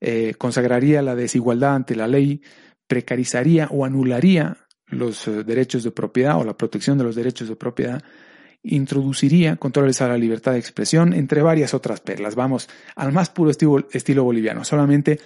eh, 0.00 0.34
consagraría 0.36 1.02
la 1.02 1.14
desigualdad 1.14 1.74
ante 1.74 1.96
la 1.96 2.08
ley, 2.08 2.42
precarizaría 2.86 3.68
o 3.70 3.84
anularía 3.84 4.56
los 4.86 5.28
derechos 5.46 5.82
de 5.82 5.90
propiedad 5.90 6.38
o 6.38 6.44
la 6.44 6.56
protección 6.56 6.96
de 6.98 7.04
los 7.04 7.16
derechos 7.16 7.48
de 7.48 7.56
propiedad 7.56 8.02
introduciría 8.64 9.56
controles 9.56 10.00
a 10.00 10.08
la 10.08 10.16
libertad 10.16 10.52
de 10.52 10.58
expresión, 10.58 11.12
entre 11.12 11.42
varias 11.42 11.74
otras 11.74 12.00
perlas. 12.00 12.34
Vamos, 12.34 12.68
al 12.96 13.12
más 13.12 13.30
puro 13.30 13.50
estilo, 13.50 13.86
estilo, 13.92 14.24
boliviano. 14.24 14.64
Solamente 14.64 15.20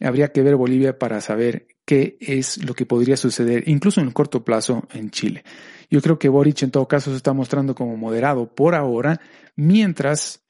habría 0.00 0.32
que 0.32 0.42
ver 0.42 0.56
Bolivia 0.56 0.98
para 0.98 1.20
saber 1.20 1.68
qué 1.86 2.18
es 2.20 2.62
lo 2.64 2.74
que 2.74 2.84
podría 2.84 3.16
suceder, 3.16 3.68
incluso 3.68 4.00
en 4.00 4.08
el 4.08 4.12
corto 4.12 4.44
plazo, 4.44 4.86
en 4.92 5.10
Chile. 5.10 5.44
Yo 5.92 6.00
creo 6.00 6.18
que 6.18 6.30
Boric 6.30 6.62
en 6.62 6.70
todo 6.70 6.88
caso 6.88 7.10
se 7.10 7.18
está 7.18 7.34
mostrando 7.34 7.74
como 7.74 7.98
moderado 7.98 8.46
por 8.46 8.74
ahora, 8.74 9.20
mientras 9.56 10.40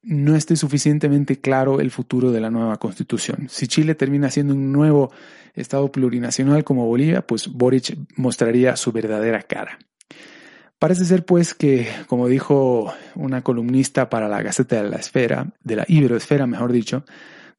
no 0.00 0.34
esté 0.34 0.56
suficientemente 0.56 1.38
claro 1.38 1.80
el 1.80 1.90
futuro 1.90 2.32
de 2.32 2.40
la 2.40 2.50
nueva 2.50 2.78
constitución. 2.78 3.46
Si 3.50 3.68
Chile 3.68 3.94
termina 3.94 4.30
siendo 4.30 4.54
un 4.54 4.72
nuevo 4.72 5.12
Estado 5.52 5.92
plurinacional 5.92 6.64
como 6.64 6.86
Bolivia, 6.86 7.26
pues 7.26 7.48
Boric 7.48 7.94
mostraría 8.16 8.74
su 8.76 8.90
verdadera 8.90 9.42
cara. 9.42 9.78
Parece 10.78 11.04
ser 11.04 11.26
pues 11.26 11.52
que, 11.52 11.88
como 12.06 12.26
dijo 12.26 12.90
una 13.14 13.42
columnista 13.42 14.08
para 14.08 14.28
la 14.28 14.40
Gaceta 14.40 14.82
de 14.82 14.88
la 14.88 14.96
Esfera, 14.96 15.52
de 15.62 15.76
la 15.76 15.84
Iberoesfera 15.88 16.46
mejor 16.46 16.72
dicho, 16.72 17.04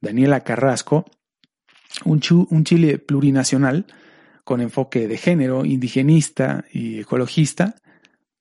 Daniela 0.01 0.39
Carrasco, 0.39 1.05
un, 2.03 2.19
un 2.49 2.63
Chile 2.63 2.97
plurinacional 2.97 3.85
con 4.47 4.61
enfoque 4.61 5.09
de 5.09 5.17
género, 5.17 5.65
indigenista 5.65 6.63
y 6.71 7.01
ecologista, 7.01 7.75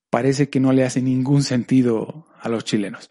parece 0.09 0.49
que 0.49 0.61
no 0.61 0.73
le 0.73 0.85
hace 0.85 1.03
ningún 1.03 1.43
sentido 1.43 2.29
a 2.41 2.49
los 2.49 2.65
chilenos. 2.65 3.11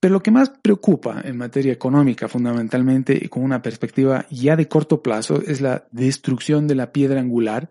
Pero 0.00 0.12
lo 0.12 0.22
que 0.22 0.30
más 0.30 0.50
preocupa 0.50 1.22
en 1.24 1.38
materia 1.38 1.72
económica 1.72 2.28
fundamentalmente 2.28 3.18
y 3.18 3.28
con 3.28 3.42
una 3.42 3.62
perspectiva 3.62 4.26
ya 4.30 4.54
de 4.54 4.68
corto 4.68 5.02
plazo 5.02 5.40
es 5.46 5.62
la 5.62 5.88
destrucción 5.92 6.68
de 6.68 6.74
la 6.74 6.92
piedra 6.92 7.20
angular 7.20 7.70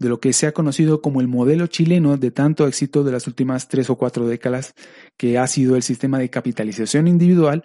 de 0.00 0.08
lo 0.08 0.18
que 0.18 0.32
se 0.32 0.48
ha 0.48 0.52
conocido 0.52 1.00
como 1.00 1.20
el 1.20 1.28
modelo 1.28 1.68
chileno 1.68 2.16
de 2.16 2.32
tanto 2.32 2.66
éxito 2.66 3.04
de 3.04 3.12
las 3.12 3.28
últimas 3.28 3.68
tres 3.68 3.88
o 3.88 3.94
cuatro 3.94 4.26
décadas, 4.26 4.74
que 5.16 5.38
ha 5.38 5.46
sido 5.46 5.76
el 5.76 5.84
sistema 5.84 6.18
de 6.18 6.28
capitalización 6.28 7.06
individual 7.06 7.62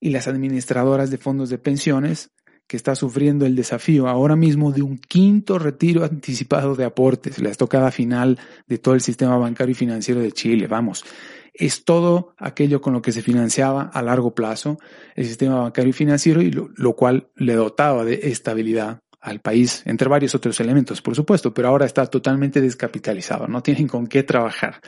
y 0.00 0.10
las 0.10 0.26
administradoras 0.26 1.12
de 1.12 1.18
fondos 1.18 1.48
de 1.48 1.58
pensiones, 1.58 2.32
que 2.66 2.76
está 2.76 2.94
sufriendo 2.94 3.46
el 3.46 3.56
desafío 3.56 4.08
ahora 4.08 4.36
mismo 4.36 4.72
de 4.72 4.82
un 4.82 4.98
quinto 4.98 5.58
retiro 5.58 6.04
anticipado 6.04 6.74
de 6.74 6.84
aportes, 6.84 7.38
la 7.40 7.50
estocada 7.50 7.90
final 7.90 8.38
de 8.66 8.78
todo 8.78 8.94
el 8.94 9.00
sistema 9.00 9.36
bancario 9.36 9.72
y 9.72 9.74
financiero 9.74 10.20
de 10.20 10.32
Chile. 10.32 10.66
Vamos, 10.66 11.04
es 11.52 11.84
todo 11.84 12.34
aquello 12.38 12.80
con 12.80 12.94
lo 12.94 13.02
que 13.02 13.12
se 13.12 13.22
financiaba 13.22 13.82
a 13.82 14.02
largo 14.02 14.34
plazo 14.34 14.78
el 15.14 15.26
sistema 15.26 15.60
bancario 15.60 15.90
y 15.90 15.92
financiero 15.92 16.42
y 16.42 16.50
lo, 16.50 16.70
lo 16.74 16.96
cual 16.96 17.28
le 17.36 17.54
dotaba 17.54 18.04
de 18.04 18.20
estabilidad 18.24 19.00
al 19.20 19.40
país, 19.40 19.82
entre 19.86 20.08
varios 20.08 20.34
otros 20.34 20.60
elementos, 20.60 21.00
por 21.00 21.14
supuesto, 21.14 21.54
pero 21.54 21.68
ahora 21.68 21.86
está 21.86 22.04
totalmente 22.06 22.60
descapitalizado, 22.60 23.48
no 23.48 23.62
tienen 23.62 23.88
con 23.88 24.06
qué 24.06 24.22
trabajar. 24.22 24.80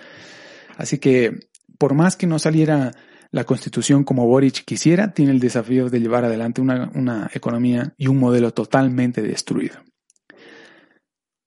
Así 0.77 0.99
que, 0.99 1.49
por 1.79 1.95
más 1.95 2.17
que 2.17 2.27
no 2.27 2.39
saliera 2.39 2.93
la 3.31 3.45
constitución 3.45 4.05
como 4.05 4.27
Boric 4.27 4.65
quisiera, 4.65 5.13
tiene 5.13 5.33
el 5.33 5.41
desafío 5.41 5.89
de 5.89 6.01
llevar 6.01 6.25
adelante 6.25 6.61
una, 6.61 7.31
economía 7.33 7.95
y 7.97 8.07
un 8.07 8.19
modelo 8.19 8.53
totalmente 8.53 9.23
destruido. 9.23 9.77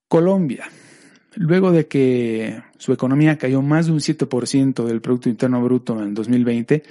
Colombia, 0.08 0.70
luego 1.36 1.72
de 1.72 1.88
que 1.88 2.62
su 2.78 2.94
economía 2.94 3.38
cayó 3.38 3.62
más 3.62 3.88
de 3.88 3.92
un 3.94 4.00
7% 4.00 4.86
del 4.86 5.02
Producto 5.02 5.30
Interno 5.30 5.62
Bruto 5.64 6.02
en 6.02 6.14
2020, 6.14 6.84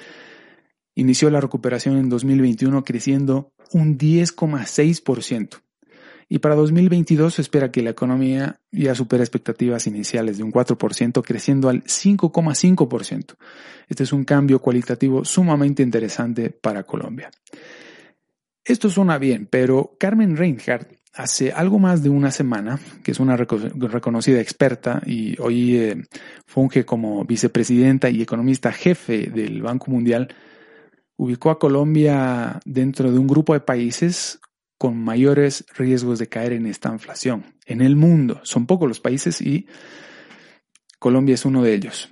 inició 0.95 1.31
la 1.31 1.41
recuperación 1.41 1.97
en 1.99 2.09
2021 2.09 2.85
creciendo 2.85 3.53
un 3.73 3.99
10,6%. 3.99 5.61
Y 6.29 6.41
para 6.41 6.55
2022 6.55 7.35
se 7.35 7.43
espera 7.43 7.71
que 7.71 7.83
la 7.83 7.91
economía 7.91 8.61
ya 8.71 8.95
supere 8.95 9.23
expectativas 9.23 9.87
iniciales 9.87 10.37
de 10.37 10.45
un 10.45 10.53
4%, 10.53 11.23
creciendo 11.25 11.71
al 11.71 11.85
5,5%. 11.85 13.37
Este 13.89 14.03
es 14.03 14.13
un 14.13 14.25
cambio 14.25 14.61
cualitativo 14.61 15.25
sumamente 15.25 15.83
interesante 15.83 16.51
para 16.51 16.83
Colombia. 16.83 17.31
Esto 18.63 18.91
suena 18.91 19.17
bien, 19.17 19.49
pero 19.51 19.97
Carmen 19.99 20.37
Reinhardt 20.37 20.93
hace 21.15 21.51
algo 21.51 21.79
más 21.79 22.03
de 22.03 22.11
una 22.11 22.31
semana, 22.31 22.79
que 23.03 23.13
es 23.13 23.21
una 23.21 23.37
reconocida 23.37 24.41
experta 24.41 25.01
y 25.07 25.41
hoy 25.41 25.77
eh, 25.77 26.03
funge 26.47 26.85
como 26.85 27.25
vicepresidenta 27.25 28.11
y 28.11 28.21
economista 28.21 28.71
jefe 28.71 29.31
del 29.31 29.63
Banco 29.63 29.91
Mundial, 29.91 30.29
ubicó 31.17 31.51
a 31.51 31.59
Colombia 31.59 32.61
dentro 32.67 33.11
de 33.11 33.19
un 33.19 33.27
grupo 33.27 33.55
de 33.55 33.61
países 33.61 34.39
con 34.79 34.97
mayores 34.97 35.67
riesgos 35.77 36.19
de 36.19 36.29
caer 36.29 36.53
en 36.53 36.67
esta 36.67 36.91
inflación 36.91 37.55
en 37.67 37.83
el 37.83 37.97
mundo. 37.97 38.41
Son 38.45 38.67
pocos 38.67 38.89
los 38.89 39.01
países 39.01 39.41
y 39.41 39.67
Colombia 40.99 41.35
es 41.35 41.45
uno 41.45 41.63
de 41.63 41.75
ellos. 41.75 42.11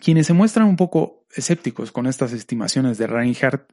Quienes 0.00 0.26
se 0.26 0.32
muestran 0.32 0.66
un 0.66 0.76
poco 0.76 1.26
escépticos 1.34 1.92
con 1.92 2.06
estas 2.06 2.32
estimaciones 2.32 2.98
de 2.98 3.06
Reinhardt 3.06 3.70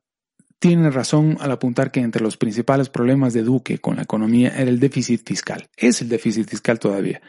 tienen 0.60 0.92
razón 0.92 1.38
al 1.40 1.52
apuntar 1.52 1.92
que 1.92 2.00
entre 2.00 2.24
los 2.24 2.38
principales 2.38 2.90
problemas 2.90 3.34
de 3.34 3.42
Duque 3.42 3.80
con 3.80 3.98
la 3.98 4.04
economía 4.04 4.50
era 4.50 4.70
el 4.70 4.80
déficit 4.80 5.28
fiscal. 5.28 5.68
Es 5.76 6.02
el 6.02 6.10
déficit 6.10 6.50
fiscal 6.50 6.80
todavía. 6.80 7.22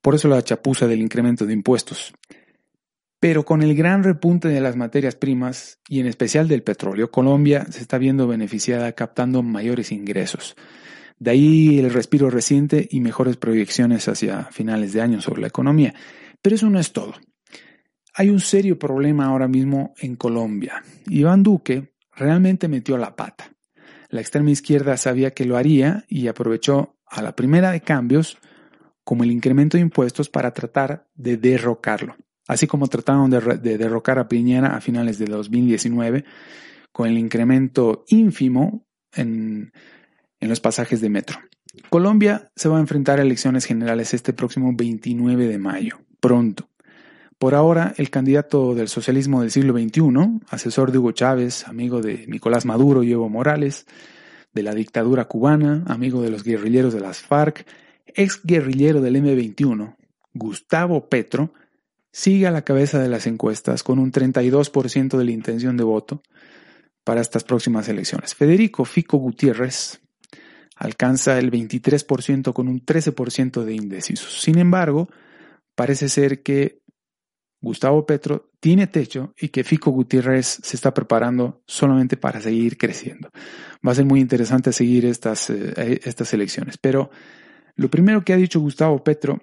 Por 0.00 0.16
eso 0.16 0.28
la 0.28 0.42
chapuza 0.42 0.86
del 0.86 1.00
incremento 1.00 1.46
de 1.46 1.52
impuestos. 1.52 2.12
Pero 3.22 3.44
con 3.44 3.62
el 3.62 3.76
gran 3.76 4.02
repunte 4.02 4.48
de 4.48 4.60
las 4.60 4.74
materias 4.74 5.14
primas 5.14 5.78
y 5.88 6.00
en 6.00 6.08
especial 6.08 6.48
del 6.48 6.64
petróleo, 6.64 7.12
Colombia 7.12 7.64
se 7.70 7.80
está 7.80 7.96
viendo 7.96 8.26
beneficiada 8.26 8.90
captando 8.94 9.44
mayores 9.44 9.92
ingresos. 9.92 10.56
De 11.20 11.30
ahí 11.30 11.78
el 11.78 11.92
respiro 11.92 12.30
reciente 12.30 12.88
y 12.90 12.98
mejores 12.98 13.36
proyecciones 13.36 14.08
hacia 14.08 14.46
finales 14.46 14.92
de 14.92 15.02
año 15.02 15.20
sobre 15.20 15.40
la 15.42 15.46
economía. 15.46 15.94
Pero 16.42 16.56
eso 16.56 16.68
no 16.68 16.80
es 16.80 16.92
todo. 16.92 17.14
Hay 18.12 18.28
un 18.28 18.40
serio 18.40 18.76
problema 18.76 19.26
ahora 19.26 19.46
mismo 19.46 19.94
en 20.00 20.16
Colombia. 20.16 20.82
Iván 21.06 21.44
Duque 21.44 21.92
realmente 22.16 22.66
metió 22.66 22.98
la 22.98 23.14
pata. 23.14 23.52
La 24.08 24.20
extrema 24.20 24.50
izquierda 24.50 24.96
sabía 24.96 25.30
que 25.30 25.44
lo 25.44 25.56
haría 25.56 26.04
y 26.08 26.26
aprovechó 26.26 26.96
a 27.06 27.22
la 27.22 27.36
primera 27.36 27.70
de 27.70 27.82
cambios 27.82 28.38
como 29.04 29.22
el 29.22 29.30
incremento 29.30 29.76
de 29.76 29.82
impuestos 29.82 30.28
para 30.28 30.52
tratar 30.52 31.06
de 31.14 31.36
derrocarlo 31.36 32.16
así 32.48 32.66
como 32.66 32.88
trataron 32.88 33.30
de, 33.30 33.78
derrocar 33.78 34.18
a 34.18 34.28
Piñera 34.28 34.76
a 34.76 34.80
finales 34.80 35.18
de 35.18 35.26
2019 35.26 36.24
con 36.92 37.08
el 37.08 37.18
incremento 37.18 38.04
ínfimo 38.08 38.86
en, 39.14 39.72
en 40.40 40.48
los 40.48 40.60
pasajes 40.60 41.00
de 41.00 41.10
metro. 41.10 41.38
Colombia 41.88 42.50
se 42.54 42.68
va 42.68 42.76
a 42.76 42.80
enfrentar 42.80 43.18
a 43.18 43.22
elecciones 43.22 43.64
generales 43.64 44.12
este 44.12 44.32
próximo 44.32 44.72
29 44.74 45.46
de 45.46 45.58
mayo, 45.58 46.00
pronto. 46.20 46.68
Por 47.38 47.54
ahora, 47.54 47.92
el 47.96 48.10
candidato 48.10 48.74
del 48.74 48.88
socialismo 48.88 49.40
del 49.40 49.50
siglo 49.50 49.72
XXI, 49.72 50.40
asesor 50.48 50.92
de 50.92 50.98
Hugo 50.98 51.12
Chávez, 51.12 51.66
amigo 51.66 52.00
de 52.00 52.26
Nicolás 52.28 52.64
Maduro 52.64 53.02
y 53.02 53.10
Evo 53.10 53.28
Morales, 53.28 53.86
de 54.52 54.62
la 54.62 54.74
dictadura 54.74 55.24
cubana, 55.24 55.82
amigo 55.88 56.22
de 56.22 56.30
los 56.30 56.44
guerrilleros 56.44 56.94
de 56.94 57.00
las 57.00 57.20
FARC, 57.20 57.66
ex 58.06 58.40
guerrillero 58.44 59.00
del 59.00 59.16
M21, 59.16 59.96
Gustavo 60.34 61.08
Petro, 61.08 61.52
sigue 62.12 62.46
a 62.46 62.50
la 62.50 62.62
cabeza 62.62 62.98
de 62.98 63.08
las 63.08 63.26
encuestas 63.26 63.82
con 63.82 63.98
un 63.98 64.12
32% 64.12 65.16
de 65.16 65.24
la 65.24 65.30
intención 65.30 65.76
de 65.76 65.84
voto 65.84 66.22
para 67.04 67.20
estas 67.20 67.42
próximas 67.42 67.88
elecciones. 67.88 68.34
Federico 68.34 68.84
Fico 68.84 69.16
Gutiérrez 69.16 70.00
alcanza 70.76 71.38
el 71.38 71.50
23% 71.50 72.52
con 72.52 72.68
un 72.68 72.84
13% 72.84 73.64
de 73.64 73.74
indecisos. 73.74 74.42
Sin 74.42 74.58
embargo, 74.58 75.08
parece 75.74 76.08
ser 76.08 76.42
que 76.42 76.82
Gustavo 77.60 78.04
Petro 78.04 78.50
tiene 78.60 78.88
techo 78.88 79.32
y 79.40 79.48
que 79.48 79.64
Fico 79.64 79.90
Gutiérrez 79.92 80.58
se 80.62 80.76
está 80.76 80.92
preparando 80.92 81.62
solamente 81.66 82.16
para 82.16 82.40
seguir 82.40 82.76
creciendo. 82.76 83.30
Va 83.86 83.92
a 83.92 83.94
ser 83.94 84.04
muy 84.04 84.20
interesante 84.20 84.72
seguir 84.72 85.06
estas, 85.06 85.48
eh, 85.50 86.00
estas 86.04 86.34
elecciones. 86.34 86.76
Pero 86.78 87.10
lo 87.76 87.88
primero 87.88 88.24
que 88.24 88.32
ha 88.32 88.36
dicho 88.36 88.60
Gustavo 88.60 89.02
Petro 89.02 89.42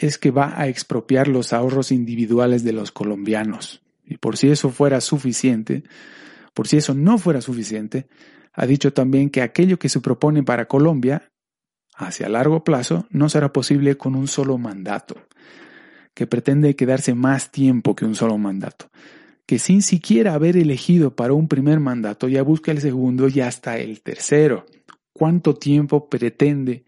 es 0.00 0.18
que 0.18 0.30
va 0.30 0.60
a 0.60 0.68
expropiar 0.68 1.28
los 1.28 1.52
ahorros 1.52 1.92
individuales 1.92 2.64
de 2.64 2.72
los 2.72 2.92
colombianos. 2.92 3.82
Y 4.04 4.16
por 4.16 4.36
si 4.36 4.48
eso 4.50 4.70
fuera 4.70 5.00
suficiente, 5.00 5.84
por 6.54 6.66
si 6.68 6.78
eso 6.78 6.94
no 6.94 7.18
fuera 7.18 7.40
suficiente, 7.40 8.08
ha 8.52 8.66
dicho 8.66 8.92
también 8.92 9.30
que 9.30 9.42
aquello 9.42 9.78
que 9.78 9.88
se 9.88 10.00
propone 10.00 10.42
para 10.42 10.66
Colombia, 10.66 11.30
hacia 11.94 12.28
largo 12.28 12.64
plazo, 12.64 13.06
no 13.10 13.28
será 13.28 13.52
posible 13.52 13.96
con 13.96 14.14
un 14.14 14.28
solo 14.28 14.56
mandato, 14.56 15.16
que 16.14 16.26
pretende 16.26 16.74
quedarse 16.74 17.14
más 17.14 17.52
tiempo 17.52 17.94
que 17.94 18.04
un 18.04 18.14
solo 18.14 18.38
mandato, 18.38 18.90
que 19.46 19.58
sin 19.58 19.82
siquiera 19.82 20.34
haber 20.34 20.56
elegido 20.56 21.14
para 21.14 21.32
un 21.32 21.48
primer 21.48 21.80
mandato 21.80 22.28
ya 22.28 22.42
busca 22.42 22.70
el 22.72 22.80
segundo 22.80 23.28
y 23.28 23.40
hasta 23.40 23.78
el 23.78 24.00
tercero. 24.00 24.66
¿Cuánto 25.12 25.54
tiempo 25.54 26.08
pretende 26.08 26.84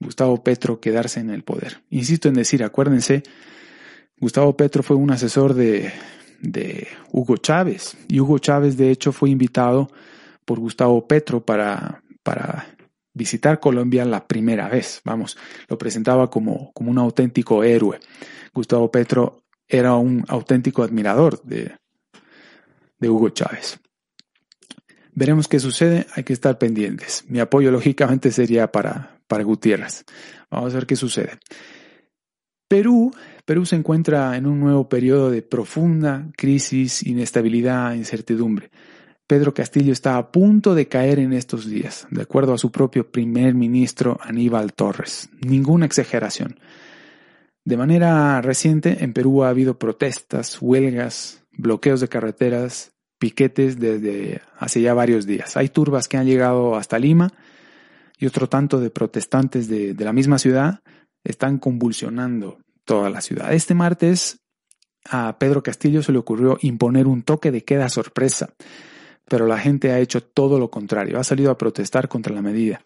Gustavo 0.00 0.42
Petro 0.42 0.80
quedarse 0.80 1.20
en 1.20 1.30
el 1.30 1.42
poder. 1.42 1.82
Insisto 1.90 2.28
en 2.28 2.34
decir, 2.34 2.62
acuérdense, 2.62 3.22
Gustavo 4.18 4.56
Petro 4.56 4.82
fue 4.82 4.96
un 4.96 5.10
asesor 5.10 5.54
de, 5.54 5.92
de 6.40 6.88
Hugo 7.12 7.36
Chávez 7.36 7.96
y 8.08 8.20
Hugo 8.20 8.38
Chávez 8.38 8.76
de 8.76 8.90
hecho 8.90 9.12
fue 9.12 9.30
invitado 9.30 9.90
por 10.44 10.60
Gustavo 10.60 11.06
Petro 11.06 11.44
para, 11.44 12.02
para 12.22 12.66
visitar 13.12 13.60
Colombia 13.60 14.04
la 14.04 14.26
primera 14.26 14.68
vez. 14.68 15.00
Vamos, 15.04 15.36
lo 15.68 15.78
presentaba 15.78 16.30
como, 16.30 16.72
como 16.72 16.90
un 16.90 16.98
auténtico 16.98 17.64
héroe. 17.64 18.00
Gustavo 18.52 18.90
Petro 18.90 19.42
era 19.66 19.94
un 19.94 20.24
auténtico 20.28 20.82
admirador 20.82 21.42
de, 21.42 21.76
de 22.98 23.10
Hugo 23.10 23.30
Chávez. 23.30 23.78
Veremos 25.12 25.46
qué 25.46 25.60
sucede, 25.60 26.06
hay 26.14 26.24
que 26.24 26.32
estar 26.32 26.58
pendientes. 26.58 27.24
Mi 27.28 27.38
apoyo 27.38 27.70
lógicamente 27.70 28.32
sería 28.32 28.72
para, 28.72 29.13
para 29.26 29.44
Gutiérrez. 29.44 30.04
Vamos 30.50 30.72
a 30.72 30.76
ver 30.76 30.86
qué 30.86 30.96
sucede. 30.96 31.38
Perú, 32.68 33.12
Perú 33.44 33.66
se 33.66 33.76
encuentra 33.76 34.36
en 34.36 34.46
un 34.46 34.60
nuevo 34.60 34.88
periodo 34.88 35.30
de 35.30 35.42
profunda 35.42 36.30
crisis, 36.36 37.06
inestabilidad, 37.06 37.94
incertidumbre. 37.94 38.70
Pedro 39.26 39.54
Castillo 39.54 39.92
está 39.92 40.16
a 40.16 40.30
punto 40.30 40.74
de 40.74 40.86
caer 40.86 41.18
en 41.18 41.32
estos 41.32 41.66
días, 41.66 42.06
de 42.10 42.22
acuerdo 42.22 42.52
a 42.52 42.58
su 42.58 42.70
propio 42.70 43.10
primer 43.10 43.54
ministro 43.54 44.18
Aníbal 44.22 44.72
Torres. 44.72 45.30
Ninguna 45.40 45.86
exageración. 45.86 46.58
De 47.64 47.78
manera 47.78 48.42
reciente, 48.42 49.02
en 49.02 49.14
Perú 49.14 49.44
ha 49.44 49.48
habido 49.48 49.78
protestas, 49.78 50.58
huelgas, 50.60 51.42
bloqueos 51.52 52.00
de 52.00 52.08
carreteras, 52.08 52.92
piquetes 53.18 53.78
desde 53.78 54.42
hace 54.58 54.82
ya 54.82 54.92
varios 54.92 55.26
días. 55.26 55.56
Hay 55.56 55.70
turbas 55.70 56.08
que 56.08 56.18
han 56.18 56.26
llegado 56.26 56.76
hasta 56.76 56.98
Lima 56.98 57.32
y 58.24 58.26
otro 58.26 58.48
tanto 58.48 58.80
de 58.80 58.88
protestantes 58.88 59.68
de, 59.68 59.92
de 59.92 60.04
la 60.06 60.14
misma 60.14 60.38
ciudad 60.38 60.80
están 61.24 61.58
convulsionando 61.58 62.56
toda 62.86 63.10
la 63.10 63.20
ciudad. 63.20 63.52
Este 63.52 63.74
martes 63.74 64.40
a 65.04 65.36
Pedro 65.38 65.62
Castillo 65.62 66.02
se 66.02 66.10
le 66.10 66.16
ocurrió 66.16 66.56
imponer 66.62 67.06
un 67.06 67.22
toque 67.22 67.50
de 67.50 67.64
queda 67.64 67.90
sorpresa, 67.90 68.54
pero 69.28 69.46
la 69.46 69.58
gente 69.58 69.92
ha 69.92 69.98
hecho 69.98 70.22
todo 70.22 70.58
lo 70.58 70.70
contrario, 70.70 71.20
ha 71.20 71.24
salido 71.24 71.50
a 71.50 71.58
protestar 71.58 72.08
contra 72.08 72.34
la 72.34 72.40
medida. 72.40 72.80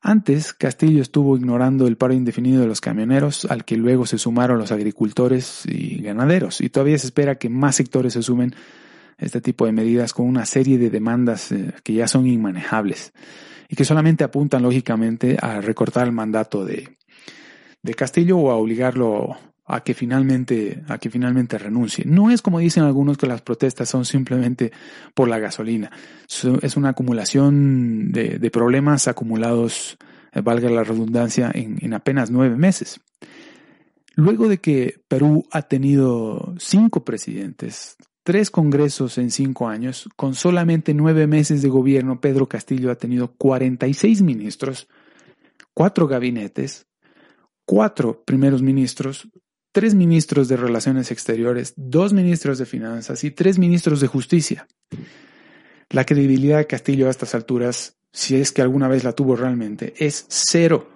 Antes, 0.00 0.52
Castillo 0.52 1.00
estuvo 1.00 1.36
ignorando 1.36 1.86
el 1.86 1.96
paro 1.96 2.12
indefinido 2.12 2.60
de 2.60 2.66
los 2.66 2.80
camioneros, 2.80 3.44
al 3.44 3.64
que 3.64 3.76
luego 3.76 4.06
se 4.06 4.18
sumaron 4.18 4.58
los 4.58 4.72
agricultores 4.72 5.66
y 5.66 6.02
ganaderos, 6.02 6.60
y 6.60 6.68
todavía 6.68 6.98
se 6.98 7.06
espera 7.06 7.36
que 7.36 7.48
más 7.48 7.76
sectores 7.76 8.14
se 8.14 8.22
sumen 8.22 8.52
a 9.18 9.24
este 9.24 9.40
tipo 9.40 9.66
de 9.66 9.72
medidas 9.72 10.12
con 10.12 10.26
una 10.26 10.44
serie 10.46 10.78
de 10.78 10.90
demandas 10.90 11.52
eh, 11.52 11.74
que 11.84 11.92
ya 11.92 12.08
son 12.08 12.26
inmanejables 12.26 13.12
y 13.68 13.76
que 13.76 13.84
solamente 13.84 14.24
apuntan 14.24 14.62
lógicamente 14.62 15.36
a 15.40 15.60
recortar 15.60 16.06
el 16.06 16.12
mandato 16.12 16.64
de, 16.64 16.96
de 17.82 17.94
Castillo 17.94 18.38
o 18.38 18.50
a 18.50 18.56
obligarlo 18.56 19.36
a 19.66 19.82
que 19.82 19.94
finalmente, 19.94 20.82
a 20.88 20.98
que 20.98 21.10
finalmente 21.10 21.58
renuncie. 21.58 22.04
No 22.06 22.30
es 22.30 22.42
como 22.42 22.58
dicen 22.58 22.82
algunos 22.82 23.16
que 23.16 23.26
las 23.26 23.42
protestas 23.42 23.88
son 23.88 24.04
simplemente 24.04 24.72
por 25.14 25.28
la 25.28 25.38
gasolina. 25.38 25.90
Es 26.62 26.76
una 26.76 26.90
acumulación 26.90 28.12
de, 28.12 28.50
problemas 28.50 29.08
acumulados, 29.08 29.96
eh, 30.32 30.40
valga 30.42 30.68
la 30.68 30.84
redundancia, 30.84 31.50
en, 31.54 31.78
en 31.80 31.94
apenas 31.94 32.30
nueve 32.30 32.56
meses. 32.56 33.00
Luego 34.16 34.48
de 34.48 34.58
que 34.58 35.00
Perú 35.08 35.46
ha 35.50 35.62
tenido 35.62 36.54
cinco 36.58 37.04
presidentes, 37.04 37.96
tres 38.24 38.50
congresos 38.50 39.18
en 39.18 39.30
cinco 39.30 39.68
años, 39.68 40.08
con 40.16 40.34
solamente 40.34 40.94
nueve 40.94 41.26
meses 41.26 41.62
de 41.62 41.68
gobierno, 41.68 42.20
Pedro 42.20 42.48
Castillo 42.48 42.90
ha 42.90 42.96
tenido 42.96 43.32
46 43.36 44.22
ministros, 44.22 44.88
cuatro 45.74 46.08
gabinetes, 46.08 46.86
cuatro 47.66 48.24
primeros 48.24 48.62
ministros, 48.62 49.28
tres 49.72 49.94
ministros 49.94 50.48
de 50.48 50.56
Relaciones 50.56 51.10
Exteriores, 51.10 51.74
dos 51.76 52.12
ministros 52.14 52.58
de 52.58 52.66
Finanzas 52.66 53.24
y 53.24 53.30
tres 53.30 53.58
ministros 53.58 54.00
de 54.00 54.06
Justicia. 54.06 54.66
La 55.90 56.06
credibilidad 56.06 56.58
de 56.58 56.66
Castillo 56.66 57.08
a 57.08 57.10
estas 57.10 57.34
alturas, 57.34 57.98
si 58.10 58.36
es 58.36 58.52
que 58.52 58.62
alguna 58.62 58.88
vez 58.88 59.04
la 59.04 59.12
tuvo 59.12 59.36
realmente, 59.36 59.92
es 59.98 60.24
cero. 60.28 60.88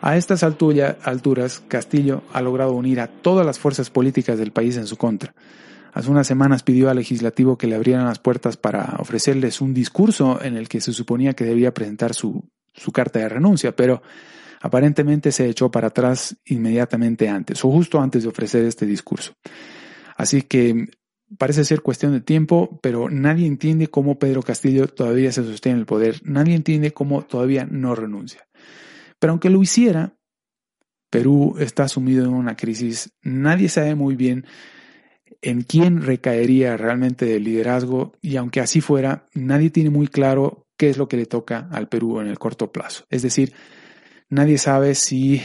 A 0.00 0.16
estas 0.16 0.42
alturas, 0.42 1.62
Castillo 1.68 2.22
ha 2.32 2.42
logrado 2.42 2.72
unir 2.72 3.00
a 3.00 3.06
todas 3.06 3.46
las 3.46 3.58
fuerzas 3.58 3.88
políticas 3.88 4.36
del 4.38 4.50
país 4.50 4.76
en 4.76 4.86
su 4.86 4.96
contra. 4.96 5.32
Hace 5.96 6.10
unas 6.10 6.26
semanas 6.26 6.62
pidió 6.62 6.90
al 6.90 6.96
legislativo 6.98 7.56
que 7.56 7.66
le 7.66 7.74
abrieran 7.74 8.04
las 8.04 8.18
puertas 8.18 8.58
para 8.58 8.96
ofrecerles 8.98 9.62
un 9.62 9.72
discurso 9.72 10.38
en 10.42 10.54
el 10.54 10.68
que 10.68 10.82
se 10.82 10.92
suponía 10.92 11.32
que 11.32 11.46
debía 11.46 11.72
presentar 11.72 12.12
su, 12.12 12.50
su 12.74 12.92
carta 12.92 13.18
de 13.18 13.30
renuncia, 13.30 13.74
pero 13.74 14.02
aparentemente 14.60 15.32
se 15.32 15.48
echó 15.48 15.70
para 15.70 15.86
atrás 15.86 16.36
inmediatamente 16.44 17.30
antes 17.30 17.64
o 17.64 17.70
justo 17.70 17.98
antes 17.98 18.24
de 18.24 18.28
ofrecer 18.28 18.66
este 18.66 18.84
discurso. 18.84 19.32
Así 20.18 20.42
que 20.42 20.86
parece 21.38 21.64
ser 21.64 21.80
cuestión 21.80 22.12
de 22.12 22.20
tiempo, 22.20 22.78
pero 22.82 23.08
nadie 23.08 23.46
entiende 23.46 23.88
cómo 23.88 24.18
Pedro 24.18 24.42
Castillo 24.42 24.88
todavía 24.88 25.32
se 25.32 25.44
sostiene 25.44 25.76
en 25.76 25.80
el 25.80 25.86
poder, 25.86 26.20
nadie 26.24 26.56
entiende 26.56 26.92
cómo 26.92 27.22
todavía 27.22 27.66
no 27.70 27.94
renuncia. 27.94 28.46
Pero 29.18 29.30
aunque 29.30 29.48
lo 29.48 29.62
hiciera, 29.62 30.14
Perú 31.08 31.56
está 31.58 31.88
sumido 31.88 32.26
en 32.26 32.34
una 32.34 32.54
crisis, 32.54 33.14
nadie 33.22 33.70
sabe 33.70 33.94
muy 33.94 34.14
bien 34.14 34.44
en 35.42 35.62
quién 35.62 36.02
recaería 36.02 36.76
realmente 36.76 37.36
el 37.36 37.44
liderazgo 37.44 38.12
y 38.20 38.36
aunque 38.36 38.60
así 38.60 38.80
fuera, 38.80 39.26
nadie 39.34 39.70
tiene 39.70 39.90
muy 39.90 40.08
claro 40.08 40.66
qué 40.76 40.90
es 40.90 40.98
lo 40.98 41.08
que 41.08 41.16
le 41.16 41.26
toca 41.26 41.68
al 41.70 41.88
Perú 41.88 42.20
en 42.20 42.26
el 42.28 42.38
corto 42.38 42.70
plazo. 42.70 43.04
Es 43.10 43.22
decir, 43.22 43.54
nadie 44.28 44.58
sabe 44.58 44.94
si 44.94 45.40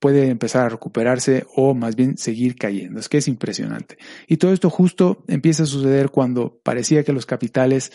puede 0.00 0.28
empezar 0.28 0.66
a 0.66 0.68
recuperarse 0.70 1.46
o 1.54 1.74
más 1.74 1.96
bien 1.96 2.16
seguir 2.16 2.56
cayendo. 2.56 3.00
Es 3.00 3.08
que 3.08 3.18
es 3.18 3.28
impresionante. 3.28 3.98
Y 4.26 4.38
todo 4.38 4.52
esto 4.52 4.70
justo 4.70 5.24
empieza 5.28 5.64
a 5.64 5.66
suceder 5.66 6.10
cuando 6.10 6.60
parecía 6.62 7.04
que 7.04 7.12
los 7.12 7.26
capitales, 7.26 7.92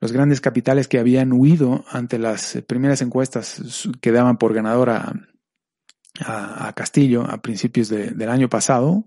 los 0.00 0.12
grandes 0.12 0.40
capitales 0.40 0.88
que 0.88 0.98
habían 0.98 1.32
huido 1.32 1.84
ante 1.90 2.18
las 2.18 2.62
primeras 2.66 3.02
encuestas 3.02 3.88
que 4.00 4.12
daban 4.12 4.38
por 4.38 4.54
ganador 4.54 4.90
a, 4.90 5.28
Castillo 6.74 7.22
a 7.22 7.40
principios 7.40 7.88
del 7.88 8.28
año 8.28 8.48
pasado 8.48 9.06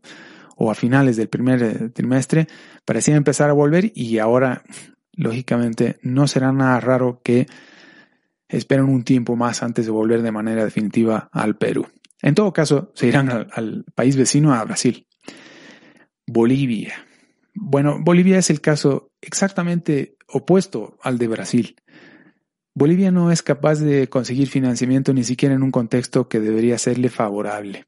o 0.55 0.71
a 0.71 0.75
finales 0.75 1.17
del 1.17 1.29
primer 1.29 1.91
trimestre, 1.91 2.47
parecían 2.85 3.17
empezar 3.17 3.49
a 3.49 3.53
volver 3.53 3.91
y 3.93 4.19
ahora, 4.19 4.63
lógicamente, 5.13 5.97
no 6.01 6.27
será 6.27 6.51
nada 6.51 6.79
raro 6.79 7.21
que 7.23 7.47
esperan 8.47 8.85
un 8.85 9.03
tiempo 9.03 9.35
más 9.35 9.63
antes 9.63 9.85
de 9.85 9.91
volver 9.91 10.21
de 10.21 10.31
manera 10.31 10.63
definitiva 10.63 11.29
al 11.31 11.57
Perú. 11.57 11.87
En 12.21 12.35
todo 12.35 12.53
caso, 12.53 12.91
se 12.95 13.07
irán 13.07 13.29
al, 13.29 13.85
país 13.93 14.15
vecino, 14.15 14.53
a 14.53 14.63
Brasil. 14.63 15.07
Bolivia. 16.25 16.93
Bueno, 17.53 17.99
Bolivia 18.01 18.39
es 18.39 18.49
el 18.49 18.61
caso 18.61 19.11
exactamente 19.21 20.17
opuesto 20.27 20.97
al 21.01 21.17
de 21.17 21.27
Brasil. 21.27 21.75
Bolivia 22.73 23.11
no 23.11 23.31
es 23.31 23.41
capaz 23.41 23.79
de 23.79 24.09
conseguir 24.09 24.47
financiamiento 24.47 25.13
ni 25.13 25.23
siquiera 25.23 25.55
en 25.55 25.63
un 25.63 25.71
contexto 25.71 26.27
que 26.27 26.39
debería 26.39 26.77
serle 26.77 27.09
favorable. 27.09 27.85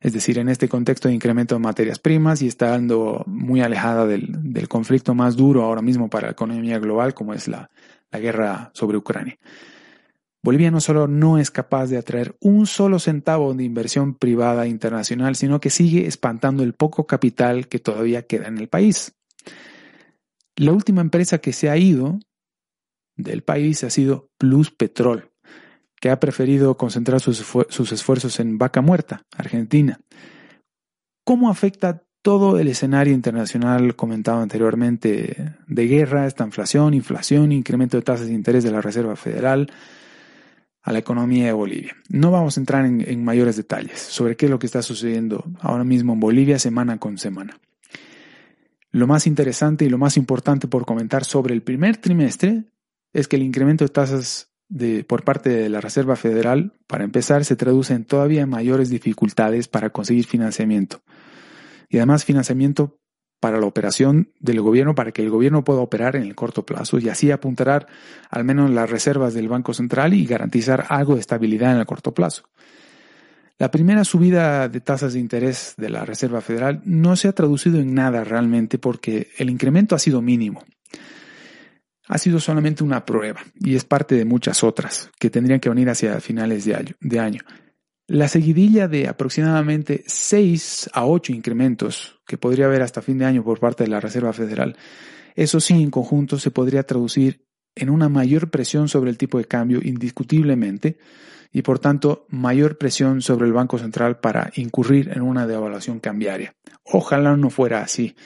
Es 0.00 0.12
decir, 0.12 0.38
en 0.38 0.48
este 0.48 0.68
contexto 0.68 1.08
de 1.08 1.14
incremento 1.14 1.54
de 1.54 1.60
materias 1.60 1.98
primas 1.98 2.40
y 2.42 2.46
estando 2.46 3.24
muy 3.26 3.60
alejada 3.60 4.06
del, 4.06 4.68
conflicto 4.68 5.14
más 5.14 5.36
duro 5.36 5.64
ahora 5.64 5.82
mismo 5.82 6.08
para 6.08 6.28
la 6.28 6.32
economía 6.32 6.78
global, 6.78 7.14
como 7.14 7.34
es 7.34 7.48
la 7.48 7.68
guerra 8.12 8.70
sobre 8.74 8.96
Ucrania. 8.96 9.38
Bolivia 10.42 10.70
no 10.70 10.80
solo 10.80 11.08
no 11.08 11.38
es 11.38 11.50
capaz 11.50 11.88
de 11.88 11.98
atraer 11.98 12.36
un 12.40 12.66
solo 12.66 12.98
centavo 12.98 13.54
de 13.54 13.64
inversión 13.64 14.14
privada 14.14 14.66
internacional, 14.66 15.34
sino 15.34 15.60
que 15.60 15.70
sigue 15.70 16.06
espantando 16.06 16.62
el 16.62 16.74
poco 16.74 17.06
capital 17.06 17.68
que 17.68 17.80
todavía 17.80 18.22
queda 18.22 18.46
en 18.46 18.58
el 18.58 18.68
país. 18.68 19.16
La 20.56 20.72
última 20.72 21.00
empresa 21.00 21.38
que 21.38 21.52
se 21.52 21.70
ha 21.70 21.76
ido 21.76 22.18
del 23.16 23.42
país 23.42 23.82
ha 23.82 23.90
sido 23.90 24.30
Plus 24.38 24.70
Petrol, 24.70 25.27
que 26.00 26.10
ha 26.10 26.20
preferido 26.20 26.76
concentrar 26.76 27.20
sus, 27.20 27.40
esfuerzos 27.92 28.40
en 28.40 28.58
Vaca 28.58 28.80
Muerta, 28.80 29.22
Argentina. 29.36 30.00
¿Cómo 31.24 31.50
afecta 31.50 32.04
todo 32.22 32.58
el 32.58 32.68
escenario 32.68 33.14
internacional 33.14 33.96
comentado 33.96 34.40
anteriormente 34.40 35.54
de 35.66 35.86
guerra, 35.86 36.26
esta 36.26 36.44
inflación, 36.44 36.94
inflación, 36.94 37.52
incremento 37.52 37.96
de 37.96 38.02
tasas 38.02 38.26
de 38.26 38.34
interés 38.34 38.64
de 38.64 38.70
la 38.70 38.80
Reserva 38.80 39.16
Federal, 39.16 39.70
a 40.82 40.92
la 40.92 40.98
economía 40.98 41.46
de 41.46 41.52
Bolivia. 41.52 41.96
No 42.08 42.30
vamos 42.30 42.56
a 42.56 42.60
entrar 42.60 42.86
en, 42.86 43.24
mayores 43.24 43.56
detalles 43.56 43.98
sobre 43.98 44.36
qué 44.36 44.46
es 44.46 44.50
lo 44.50 44.58
que 44.58 44.66
está 44.66 44.82
sucediendo 44.82 45.44
ahora 45.60 45.84
mismo 45.84 46.14
en 46.14 46.20
Bolivia 46.20 46.58
semana 46.58 46.98
con 46.98 47.18
semana. 47.18 47.58
Lo 48.90 49.06
más 49.06 49.26
interesante 49.26 49.84
y 49.84 49.90
lo 49.90 49.98
más 49.98 50.16
importante 50.16 50.66
por 50.66 50.86
comentar 50.86 51.24
sobre 51.24 51.54
el 51.54 51.62
primer 51.62 51.98
trimestre 51.98 52.64
es 53.12 53.28
que 53.28 53.36
el 53.36 53.42
incremento 53.42 53.84
de 53.84 53.90
tasas 53.90 54.50
de, 54.68 55.04
por 55.04 55.24
parte 55.24 55.50
de 55.50 55.68
la 55.68 55.80
Reserva 55.80 56.16
Federal, 56.16 56.72
para 56.86 57.04
empezar, 57.04 57.44
se 57.44 57.56
traduce 57.56 57.94
en 57.94 58.04
todavía 58.04 58.46
mayores 58.46 58.90
dificultades 58.90 59.68
para 59.68 59.90
conseguir 59.90 60.26
financiamiento. 60.26 61.00
Y 61.88 61.98
además 61.98 62.24
financiamiento 62.24 62.98
para 63.40 63.58
la 63.60 63.66
operación 63.66 64.32
del 64.40 64.60
gobierno, 64.60 64.94
para 64.94 65.12
que 65.12 65.22
el 65.22 65.30
gobierno 65.30 65.64
pueda 65.64 65.80
operar 65.80 66.16
en 66.16 66.22
el 66.22 66.34
corto 66.34 66.66
plazo 66.66 66.98
y 66.98 67.08
así 67.08 67.30
apuntar 67.30 67.86
al 68.30 68.44
menos 68.44 68.70
las 68.70 68.90
reservas 68.90 69.32
del 69.34 69.48
Banco 69.48 69.74
Central 69.74 70.12
y 70.14 70.26
garantizar 70.26 70.86
algo 70.88 71.14
de 71.14 71.20
estabilidad 71.20 71.72
en 71.72 71.78
el 71.78 71.86
corto 71.86 72.12
plazo. 72.12 72.44
La 73.58 73.70
primera 73.70 74.04
subida 74.04 74.68
de 74.68 74.80
tasas 74.80 75.14
de 75.14 75.18
interés 75.18 75.74
de 75.76 75.90
la 75.90 76.04
Reserva 76.04 76.40
Federal 76.40 76.80
no 76.84 77.16
se 77.16 77.26
ha 77.26 77.32
traducido 77.32 77.80
en 77.80 77.92
nada 77.92 78.22
realmente 78.22 78.78
porque 78.78 79.30
el 79.36 79.50
incremento 79.50 79.96
ha 79.96 79.98
sido 79.98 80.22
mínimo. 80.22 80.62
Ha 82.08 82.18
sido 82.18 82.40
solamente 82.40 82.82
una 82.82 83.04
prueba 83.04 83.40
y 83.54 83.76
es 83.76 83.84
parte 83.84 84.14
de 84.14 84.24
muchas 84.24 84.64
otras 84.64 85.10
que 85.18 85.30
tendrían 85.30 85.60
que 85.60 85.68
venir 85.68 85.88
hacia 85.90 86.20
finales 86.20 86.64
de 86.64 87.20
año. 87.20 87.42
La 88.06 88.26
seguidilla 88.26 88.88
de 88.88 89.06
aproximadamente 89.06 90.02
6 90.06 90.90
a 90.94 91.04
8 91.04 91.32
incrementos 91.34 92.18
que 92.26 92.38
podría 92.38 92.64
haber 92.64 92.80
hasta 92.80 93.02
fin 93.02 93.18
de 93.18 93.26
año 93.26 93.44
por 93.44 93.60
parte 93.60 93.84
de 93.84 93.90
la 93.90 94.00
Reserva 94.00 94.32
Federal, 94.32 94.76
eso 95.34 95.60
sí 95.60 95.74
en 95.74 95.90
conjunto 95.90 96.38
se 96.38 96.50
podría 96.50 96.84
traducir 96.84 97.44
en 97.76 97.90
una 97.90 98.08
mayor 98.08 98.50
presión 98.50 98.88
sobre 98.88 99.10
el 99.10 99.18
tipo 99.18 99.38
de 99.38 99.44
cambio 99.44 99.80
indiscutiblemente 99.82 100.98
y 101.52 101.62
por 101.62 101.78
tanto 101.78 102.26
mayor 102.28 102.78
presión 102.78 103.22
sobre 103.22 103.46
el 103.46 103.52
Banco 103.52 103.78
Central 103.78 104.20
para 104.20 104.50
incurrir 104.56 105.10
en 105.14 105.22
una 105.22 105.46
devaluación 105.46 106.00
cambiaria. 106.00 106.54
Ojalá 106.84 107.36
no 107.36 107.50
fuera 107.50 107.82
así. 107.82 108.16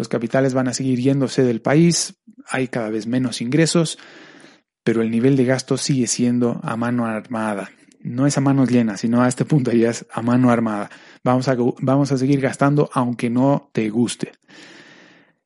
Los 0.00 0.08
capitales 0.08 0.54
van 0.54 0.66
a 0.66 0.72
seguir 0.72 0.98
yéndose 0.98 1.44
del 1.44 1.60
país, 1.60 2.14
hay 2.48 2.68
cada 2.68 2.88
vez 2.88 3.06
menos 3.06 3.42
ingresos, 3.42 3.98
pero 4.82 5.02
el 5.02 5.10
nivel 5.10 5.36
de 5.36 5.44
gasto 5.44 5.76
sigue 5.76 6.06
siendo 6.06 6.58
a 6.62 6.74
mano 6.74 7.04
armada 7.04 7.70
no 8.02 8.26
es 8.26 8.38
a 8.38 8.40
manos 8.40 8.70
llenas, 8.70 9.00
sino 9.00 9.22
a 9.22 9.28
este 9.28 9.44
punto 9.44 9.72
ya 9.72 9.90
es 9.90 10.06
a 10.10 10.22
mano 10.22 10.50
armada. 10.50 10.90
Vamos 11.22 11.48
a, 11.48 11.56
vamos 11.80 12.12
a 12.12 12.16
seguir 12.16 12.40
gastando 12.40 12.88
aunque 12.94 13.28
no 13.28 13.68
te 13.72 13.90
guste. 13.90 14.32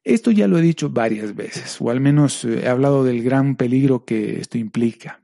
Esto 0.05 0.31
ya 0.31 0.47
lo 0.47 0.59
he 0.59 0.63
dicho 0.63 0.91
varias 0.91 1.35
veces, 1.35 1.79
o 1.81 1.91
al 1.91 2.01
menos 2.01 2.45
eh, 2.45 2.61
he 2.65 2.69
hablado 2.69 3.03
del 3.05 3.25
gran 3.25 3.57
peligro 3.57 4.05
que 4.05 4.39
esto 4.39 4.57
implica. 4.57 5.21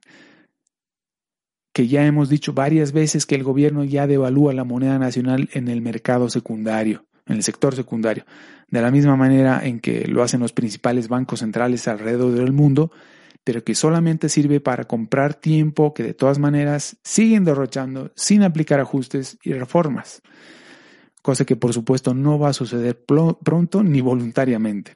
Que 1.72 1.86
ya 1.86 2.04
hemos 2.04 2.28
dicho 2.28 2.52
varias 2.52 2.90
veces 2.92 3.26
que 3.26 3.36
el 3.36 3.44
gobierno 3.44 3.84
ya 3.84 4.08
devalúa 4.08 4.52
la 4.52 4.64
moneda 4.64 4.98
nacional 4.98 5.48
en 5.52 5.68
el 5.68 5.82
mercado 5.82 6.30
secundario, 6.30 7.06
en 7.30 7.36
el 7.36 7.42
sector 7.42 7.74
secundario, 7.74 8.24
de 8.68 8.82
la 8.82 8.90
misma 8.90 9.16
manera 9.16 9.60
en 9.64 9.80
que 9.80 10.06
lo 10.06 10.22
hacen 10.22 10.40
los 10.40 10.52
principales 10.52 11.08
bancos 11.08 11.40
centrales 11.40 11.88
alrededor 11.88 12.32
del 12.32 12.52
mundo 12.52 12.90
pero 13.42 13.64
que 13.64 13.74
solamente 13.74 14.28
sirve 14.28 14.60
para 14.60 14.84
comprar 14.84 15.34
tiempo 15.34 15.94
que 15.94 16.02
de 16.02 16.14
todas 16.14 16.38
maneras 16.38 16.98
siguen 17.02 17.44
derrochando 17.44 18.12
sin 18.14 18.42
aplicar 18.42 18.80
ajustes 18.80 19.38
y 19.42 19.54
reformas, 19.54 20.22
cosa 21.22 21.44
que 21.44 21.56
por 21.56 21.72
supuesto 21.72 22.12
no 22.12 22.38
va 22.38 22.50
a 22.50 22.52
suceder 22.52 23.02
pronto 23.04 23.82
ni 23.82 24.02
voluntariamente. 24.02 24.94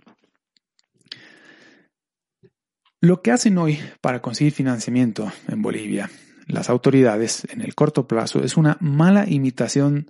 Lo 3.01 3.23
que 3.23 3.33
hacen 3.33 3.59
hoy 3.59 3.79
para 4.01 4.21
conseguir 4.21 4.53
financiamiento 4.53 5.33
en 5.49 5.63
Bolivia 5.63 6.11
las 6.47 6.69
autoridades 6.69 7.47
en 7.51 7.63
el 7.63 7.75
corto 7.75 8.07
plazo 8.07 8.43
es 8.43 8.57
una 8.57 8.77
mala 8.81 9.29
imitación 9.29 10.09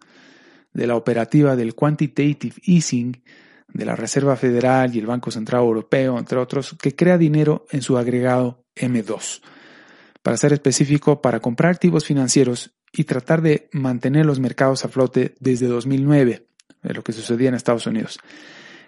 de 0.74 0.86
la 0.86 0.96
operativa 0.96 1.56
del 1.56 1.74
quantitative 1.74 2.56
easing 2.64 3.22
de 3.72 3.84
la 3.84 3.96
Reserva 3.96 4.36
Federal 4.36 4.94
y 4.94 4.98
el 4.98 5.06
Banco 5.06 5.30
Central 5.30 5.62
Europeo, 5.62 6.18
entre 6.18 6.38
otros, 6.38 6.76
que 6.80 6.94
crea 6.94 7.18
dinero 7.18 7.66
en 7.70 7.82
su 7.82 7.96
agregado 7.96 8.64
M2. 8.76 9.40
Para 10.22 10.36
ser 10.36 10.52
específico, 10.52 11.20
para 11.20 11.40
comprar 11.40 11.72
activos 11.72 12.04
financieros 12.04 12.72
y 12.92 13.04
tratar 13.04 13.42
de 13.42 13.68
mantener 13.72 14.26
los 14.26 14.38
mercados 14.38 14.84
a 14.84 14.88
flote 14.88 15.34
desde 15.40 15.66
2009, 15.66 16.46
de 16.82 16.94
lo 16.94 17.02
que 17.02 17.12
sucedía 17.12 17.48
en 17.48 17.54
Estados 17.54 17.86
Unidos. 17.86 18.18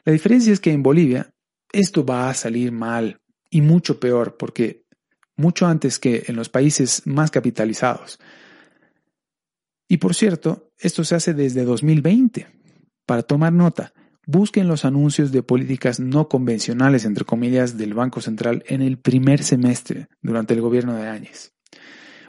La 0.05 0.13
diferencia 0.13 0.53
es 0.53 0.61
que 0.61 0.71
en 0.71 0.83
Bolivia 0.83 1.31
esto 1.73 2.05
va 2.05 2.31
a 2.31 2.35
salir 2.35 2.71
mal 2.71 3.21
y 3.51 3.61
mucho 3.61 3.99
peor, 3.99 4.37
porque 4.37 4.85
mucho 5.37 5.67
antes 5.67 5.99
que 5.99 6.25
en 6.29 6.37
los 6.37 6.49
países 6.49 7.03
más 7.07 7.31
capitalizados. 7.31 8.19
Y 9.89 9.99
por 9.99 10.15
cierto, 10.15 10.73
esto 10.79 11.05
se 11.05 11.15
hace 11.15 11.35
desde 11.35 11.65
2020. 11.65 12.47
Para 13.07 13.23
tomar 13.23 13.53
nota, 13.53 13.93
Busquen 14.29 14.67
los 14.67 14.85
anuncios 14.85 15.31
de 15.31 15.45
políticas 15.45 16.01
no 16.01 16.29
convencionales, 16.29 17.05
entre 17.05 17.25
comillas, 17.25 17.79
del 17.79 17.95
Banco 17.95 18.21
Central 18.21 18.65
en 18.67 18.83
el 18.83 18.99
primer 18.99 19.45
semestre 19.45 20.09
durante 20.21 20.53
el 20.53 20.61
gobierno 20.61 20.97
de 20.97 21.07
Áñez. 21.07 21.53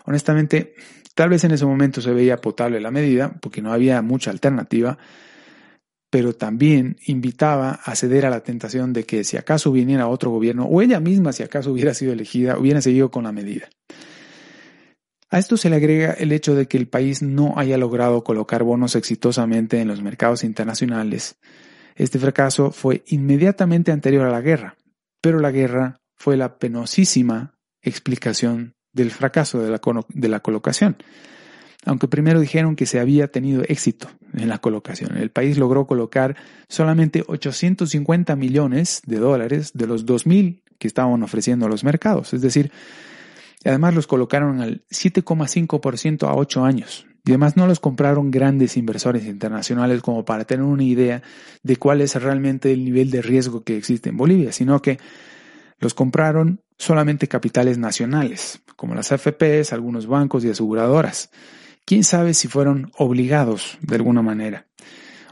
Honestamente, 0.06 0.76
tal 1.16 1.30
vez 1.30 1.44
en 1.44 1.54
ese 1.54 1.66
momento 1.66 2.00
se 2.00 2.14
veía 2.14 2.38
potable 2.38 2.80
la 2.80 2.92
medida, 2.92 3.36
porque 3.42 3.64
no 3.64 3.74
había 3.74 4.04
mucha 4.04 4.30
alternativa, 4.30 5.00
pero 6.12 6.34
también 6.34 6.98
invitaba 7.08 7.80
a 7.84 7.96
ceder 7.96 8.28
a 8.28 8.30
la 8.30 8.42
tentación 8.42 8.94
de 8.94 9.04
que 9.04 9.24
si 9.24 9.36
acaso 9.36 9.72
viniera 9.72 10.08
otro 10.08 10.30
gobierno, 10.30 10.66
o 10.66 10.84
ella 10.84 11.00
misma 11.00 11.34
si 11.34 11.42
acaso 11.42 11.72
hubiera 11.72 11.96
sido 11.96 12.14
elegida, 12.14 12.60
hubiera 12.60 12.80
seguido 12.80 13.10
con 13.10 13.24
la 13.24 13.32
medida. 13.32 13.70
A 15.30 15.40
esto 15.40 15.58
se 15.58 15.70
le 15.70 15.76
agrega 15.76 16.12
el 16.14 16.32
hecho 16.32 16.56
de 16.56 16.68
que 16.68 16.78
el 16.78 16.88
país 16.88 17.22
no 17.22 17.56
haya 17.58 17.78
logrado 17.78 18.24
colocar 18.24 18.64
bonos 18.64 18.96
exitosamente 18.96 19.82
en 19.82 19.88
los 19.88 20.02
mercados 20.02 20.44
internacionales, 20.44 21.38
este 21.98 22.20
fracaso 22.20 22.72
fue 22.72 23.04
inmediatamente 23.08 23.92
anterior 23.92 24.28
a 24.28 24.32
la 24.32 24.42
guerra, 24.42 24.78
pero 25.20 25.40
la 25.40 25.52
guerra 25.52 26.00
fue 26.16 26.38
la 26.38 26.60
penosísima 26.60 27.56
explicación 27.82 28.76
del 28.94 29.10
fracaso 29.10 29.62
de 29.62 30.30
la, 30.30 30.40
colocación. 30.40 30.98
Aunque 31.86 32.08
primero 32.08 32.40
dijeron 32.40 32.76
que 32.76 32.86
se 32.86 33.00
había 33.00 33.30
tenido 33.30 33.64
éxito 33.68 34.10
en 34.34 34.48
la 34.48 34.60
colocación. 34.60 35.18
El 35.18 35.32
país 35.32 35.58
logró 35.58 35.88
colocar 35.88 36.36
solamente 36.70 37.24
850 37.28 38.36
millones 38.36 39.02
de 39.06 39.18
dólares 39.18 39.72
de 39.74 39.88
los 39.88 40.06
2.000 40.06 40.62
que 40.78 40.88
estaban 40.88 41.24
ofreciendo 41.24 41.68
los 41.68 41.84
mercados. 41.84 42.34
Es 42.34 42.42
decir, 42.42 42.72
además 43.66 43.96
los 43.96 44.08
colocaron 44.08 44.62
al 44.62 44.84
7,5% 44.90 46.28
a 46.28 46.36
8 46.36 46.64
años. 46.64 47.06
Y 47.26 47.32
además 47.32 47.58
no 47.58 47.68
los 47.68 47.82
compraron 47.82 48.32
grandes 48.32 48.78
inversores 48.78 49.26
internacionales 49.26 50.02
como 50.02 50.24
para 50.24 50.46
tener 50.46 50.64
una 50.64 50.84
idea 50.84 51.22
de 51.62 51.76
cuál 51.76 52.00
es 52.00 52.16
realmente 52.16 52.72
el 52.72 52.86
nivel 52.86 53.12
de 53.12 53.22
riesgo 53.22 53.64
que 53.64 53.76
existe 53.76 54.10
en 54.10 54.18
Bolivia, 54.18 54.54
sino 54.54 54.82
que 54.82 54.98
los 55.80 55.94
compraron 55.94 56.62
solamente 56.78 57.28
capitales 57.28 57.78
nacionales, 57.78 58.62
como 58.76 58.96
las 58.96 59.12
AFPs, 59.12 59.74
algunos 59.74 60.08
bancos 60.08 60.46
y 60.46 60.50
aseguradoras. 60.50 61.30
Quién 61.86 62.04
sabe 62.04 62.34
si 62.34 62.48
fueron 62.48 62.92
obligados 62.98 63.78
de 63.82 63.96
alguna 63.96 64.22
manera, 64.22 64.68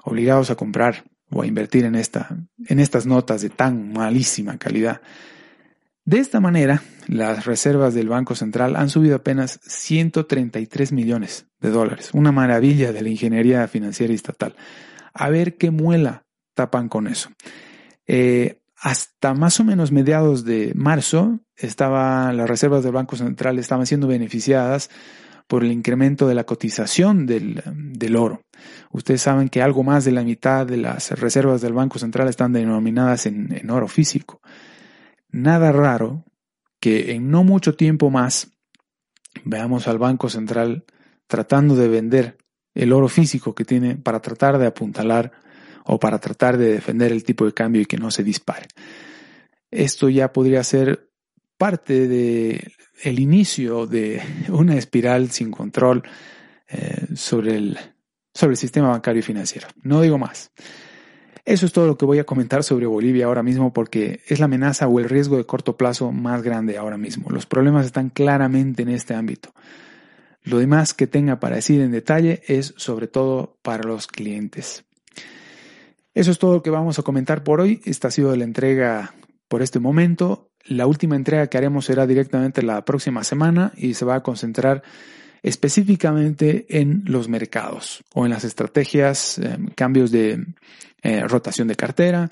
obligados 0.03 0.49
a 0.49 0.55
comprar 0.55 1.05
o 1.31 1.41
a 1.41 1.47
invertir 1.47 1.85
en, 1.85 1.95
esta, 1.95 2.37
en 2.67 2.79
estas 2.79 3.05
notas 3.05 3.41
de 3.41 3.49
tan 3.49 3.93
malísima 3.93 4.57
calidad. 4.57 5.01
De 6.03 6.19
esta 6.19 6.39
manera, 6.39 6.83
las 7.07 7.45
reservas 7.45 7.93
del 7.93 8.09
Banco 8.09 8.35
Central 8.35 8.75
han 8.75 8.89
subido 8.89 9.15
apenas 9.15 9.59
133 9.63 10.91
millones 10.91 11.47
de 11.59 11.69
dólares. 11.69 12.09
Una 12.13 12.31
maravilla 12.31 12.91
de 12.91 13.01
la 13.01 13.09
ingeniería 13.09 13.67
financiera 13.67 14.13
estatal. 14.13 14.55
A 15.13 15.29
ver 15.29 15.57
qué 15.57 15.71
muela 15.71 16.25
tapan 16.53 16.89
con 16.89 17.07
eso. 17.07 17.29
Eh, 18.07 18.59
hasta 18.77 19.33
más 19.33 19.59
o 19.59 19.63
menos 19.63 19.91
mediados 19.91 20.45
de 20.45 20.73
marzo, 20.75 21.39
las 21.57 22.49
reservas 22.49 22.83
del 22.83 22.91
Banco 22.91 23.15
Central 23.15 23.57
estaban 23.59 23.85
siendo 23.85 24.07
beneficiadas 24.07 24.89
por 25.47 25.63
el 25.63 25.71
incremento 25.71 26.27
de 26.27 26.35
la 26.35 26.43
cotización 26.43 27.25
del, 27.25 28.15
oro. 28.15 28.41
Ustedes 28.91 29.21
saben 29.21 29.49
que 29.49 29.61
algo 29.61 29.83
más 29.83 30.05
de 30.05 30.11
la 30.11 30.23
mitad 30.23 30.65
de 30.65 30.77
las 30.77 31.11
reservas 31.11 31.61
del 31.61 31.73
Banco 31.73 31.99
Central 31.99 32.27
están 32.27 32.51
denominadas 32.51 33.25
en 33.25 33.69
oro 33.69 33.87
físico 33.87 34.41
nada 35.35 35.73
raro 35.73 36.23
que 36.85 37.13
en 37.13 37.31
no 37.31 37.43
mucho 37.43 37.73
tiempo 37.73 38.11
más 38.11 38.51
veamos 39.43 39.87
al 39.87 39.97
Banco 39.97 40.29
Central 40.29 40.85
tratando 41.25 41.75
de 41.75 41.87
vender 41.87 42.37
el 42.75 42.93
oro 42.93 43.07
físico 43.07 43.55
que 43.55 43.65
tiene 43.65 43.95
para 43.95 44.21
tratar 44.21 44.59
de 44.59 44.67
apuntalar 44.67 45.31
o 45.85 45.99
para 45.99 46.19
tratar 46.19 46.59
de 46.59 46.73
defender 46.73 47.11
el 47.11 47.23
tipo 47.23 47.43
de 47.43 47.55
cambio 47.55 47.81
y 47.81 47.87
que 47.87 47.97
no 47.97 48.11
se 48.11 48.23
dispare. 48.23 48.67
Esto 49.71 50.09
ya 50.09 50.31
podría 50.31 50.63
ser 50.63 51.09
parte 51.57 52.07
de 52.07 52.71
el 53.01 53.19
inicio 53.19 53.87
de 53.87 54.21
una 54.49 54.75
espiral 54.75 55.31
sin 55.31 55.49
control 55.49 56.03
eh, 56.67 57.07
sobre, 57.15 57.55
el, 57.55 57.79
sobre 58.31 58.51
el 58.51 58.57
sistema 58.57 58.89
bancario 58.89 59.21
y 59.21 59.23
financiero. 59.23 59.69
No 59.81 60.01
digo 60.01 60.19
más. 60.19 60.51
Eso 61.45 61.67
es 61.67 61.73
todo 61.73 61.85
lo 61.85 61.95
que 61.95 62.05
voy 62.05 62.17
a 62.17 62.23
comentar 62.23 62.63
sobre 62.63 62.87
Bolivia 62.87 63.27
ahora 63.27 63.43
mismo 63.43 63.71
porque 63.71 64.21
es 64.27 64.39
la 64.39 64.45
amenaza 64.45 64.87
o 64.87 64.99
el 64.99 65.07
riesgo 65.07 65.37
de 65.37 65.45
corto 65.45 65.77
plazo 65.77 66.11
más 66.11 66.41
grande 66.41 66.77
ahora 66.77 66.97
mismo. 66.97 67.29
Los 67.29 67.45
problemas 67.45 67.85
están 67.85 68.09
claramente 68.09 68.81
en 68.81 68.89
este 68.89 69.13
ámbito. 69.13 69.53
Lo 70.43 70.57
demás 70.57 70.95
que 70.95 71.05
tenga 71.05 71.39
para 71.39 71.57
decir 71.57 71.81
en 71.81 71.91
detalle 71.91 72.41
es 72.47 72.73
sobre 72.77 73.07
todo 73.07 73.57
para 73.61 73.83
los 73.83 74.07
clientes. 74.07 74.85
Eso 76.15 76.31
es 76.31 76.39
todo 76.39 76.55
lo 76.55 76.63
que 76.63 76.71
vamos 76.71 76.97
a 76.97 77.03
comentar 77.03 77.43
por 77.43 77.61
hoy. 77.61 77.81
Esta 77.85 78.07
ha 78.07 78.11
sido 78.11 78.35
la 78.35 78.43
entrega 78.43 79.13
por 79.47 79.61
este 79.61 79.79
momento. 79.79 80.49
La 80.63 80.87
última 80.87 81.15
entrega 81.15 81.47
que 81.47 81.57
haremos 81.57 81.85
será 81.85 82.07
directamente 82.07 82.63
la 82.63 82.85
próxima 82.85 83.23
semana 83.23 83.71
y 83.75 83.93
se 83.93 84.05
va 84.05 84.15
a 84.15 84.23
concentrar 84.23 84.81
específicamente 85.43 86.65
en 86.69 87.03
los 87.05 87.27
mercados 87.29 88.03
o 88.13 88.25
en 88.25 88.31
las 88.31 88.43
estrategias, 88.43 89.37
em, 89.37 89.67
cambios 89.75 90.11
de 90.11 90.45
eh, 91.03 91.27
rotación 91.27 91.67
de 91.67 91.75
cartera, 91.75 92.29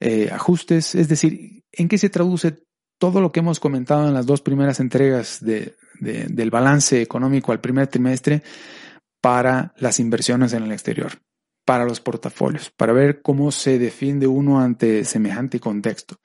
eh, 0.00 0.28
ajustes, 0.32 0.94
es 0.94 1.08
decir, 1.08 1.64
en 1.72 1.88
qué 1.88 1.98
se 1.98 2.10
traduce 2.10 2.66
todo 2.98 3.20
lo 3.20 3.32
que 3.32 3.40
hemos 3.40 3.60
comentado 3.60 4.08
en 4.08 4.14
las 4.14 4.26
dos 4.26 4.40
primeras 4.40 4.80
entregas 4.80 5.40
del 5.44 6.50
balance 6.50 7.02
económico 7.02 7.52
al 7.52 7.60
primer 7.60 7.86
trimestre 7.88 8.42
para 9.20 9.74
las 9.78 10.00
inversiones 10.00 10.52
en 10.52 10.62
el 10.62 10.72
exterior, 10.72 11.12
para 11.64 11.84
los 11.84 12.00
portafolios, 12.00 12.70
para 12.70 12.92
ver 12.92 13.22
cómo 13.22 13.52
se 13.52 13.78
defiende 13.78 14.26
uno 14.26 14.60
ante 14.60 15.04
semejante 15.04 15.60
contexto. 15.60 16.16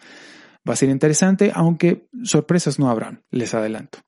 Va 0.67 0.73
a 0.73 0.77
ser 0.77 0.89
interesante, 0.89 1.51
aunque 1.53 2.07
sorpresas 2.23 2.77
no 2.79 2.89
habrán, 2.89 3.23
les 3.31 3.53
adelanto. 3.53 3.99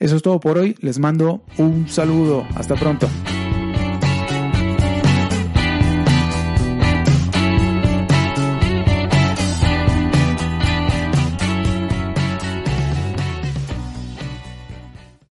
Eso 0.00 0.16
es 0.16 0.22
todo 0.22 0.38
por 0.38 0.58
hoy, 0.58 0.76
les 0.80 0.98
mando 0.98 1.42
un 1.56 1.88
saludo, 1.88 2.46
hasta 2.54 2.76
pronto. 2.76 3.08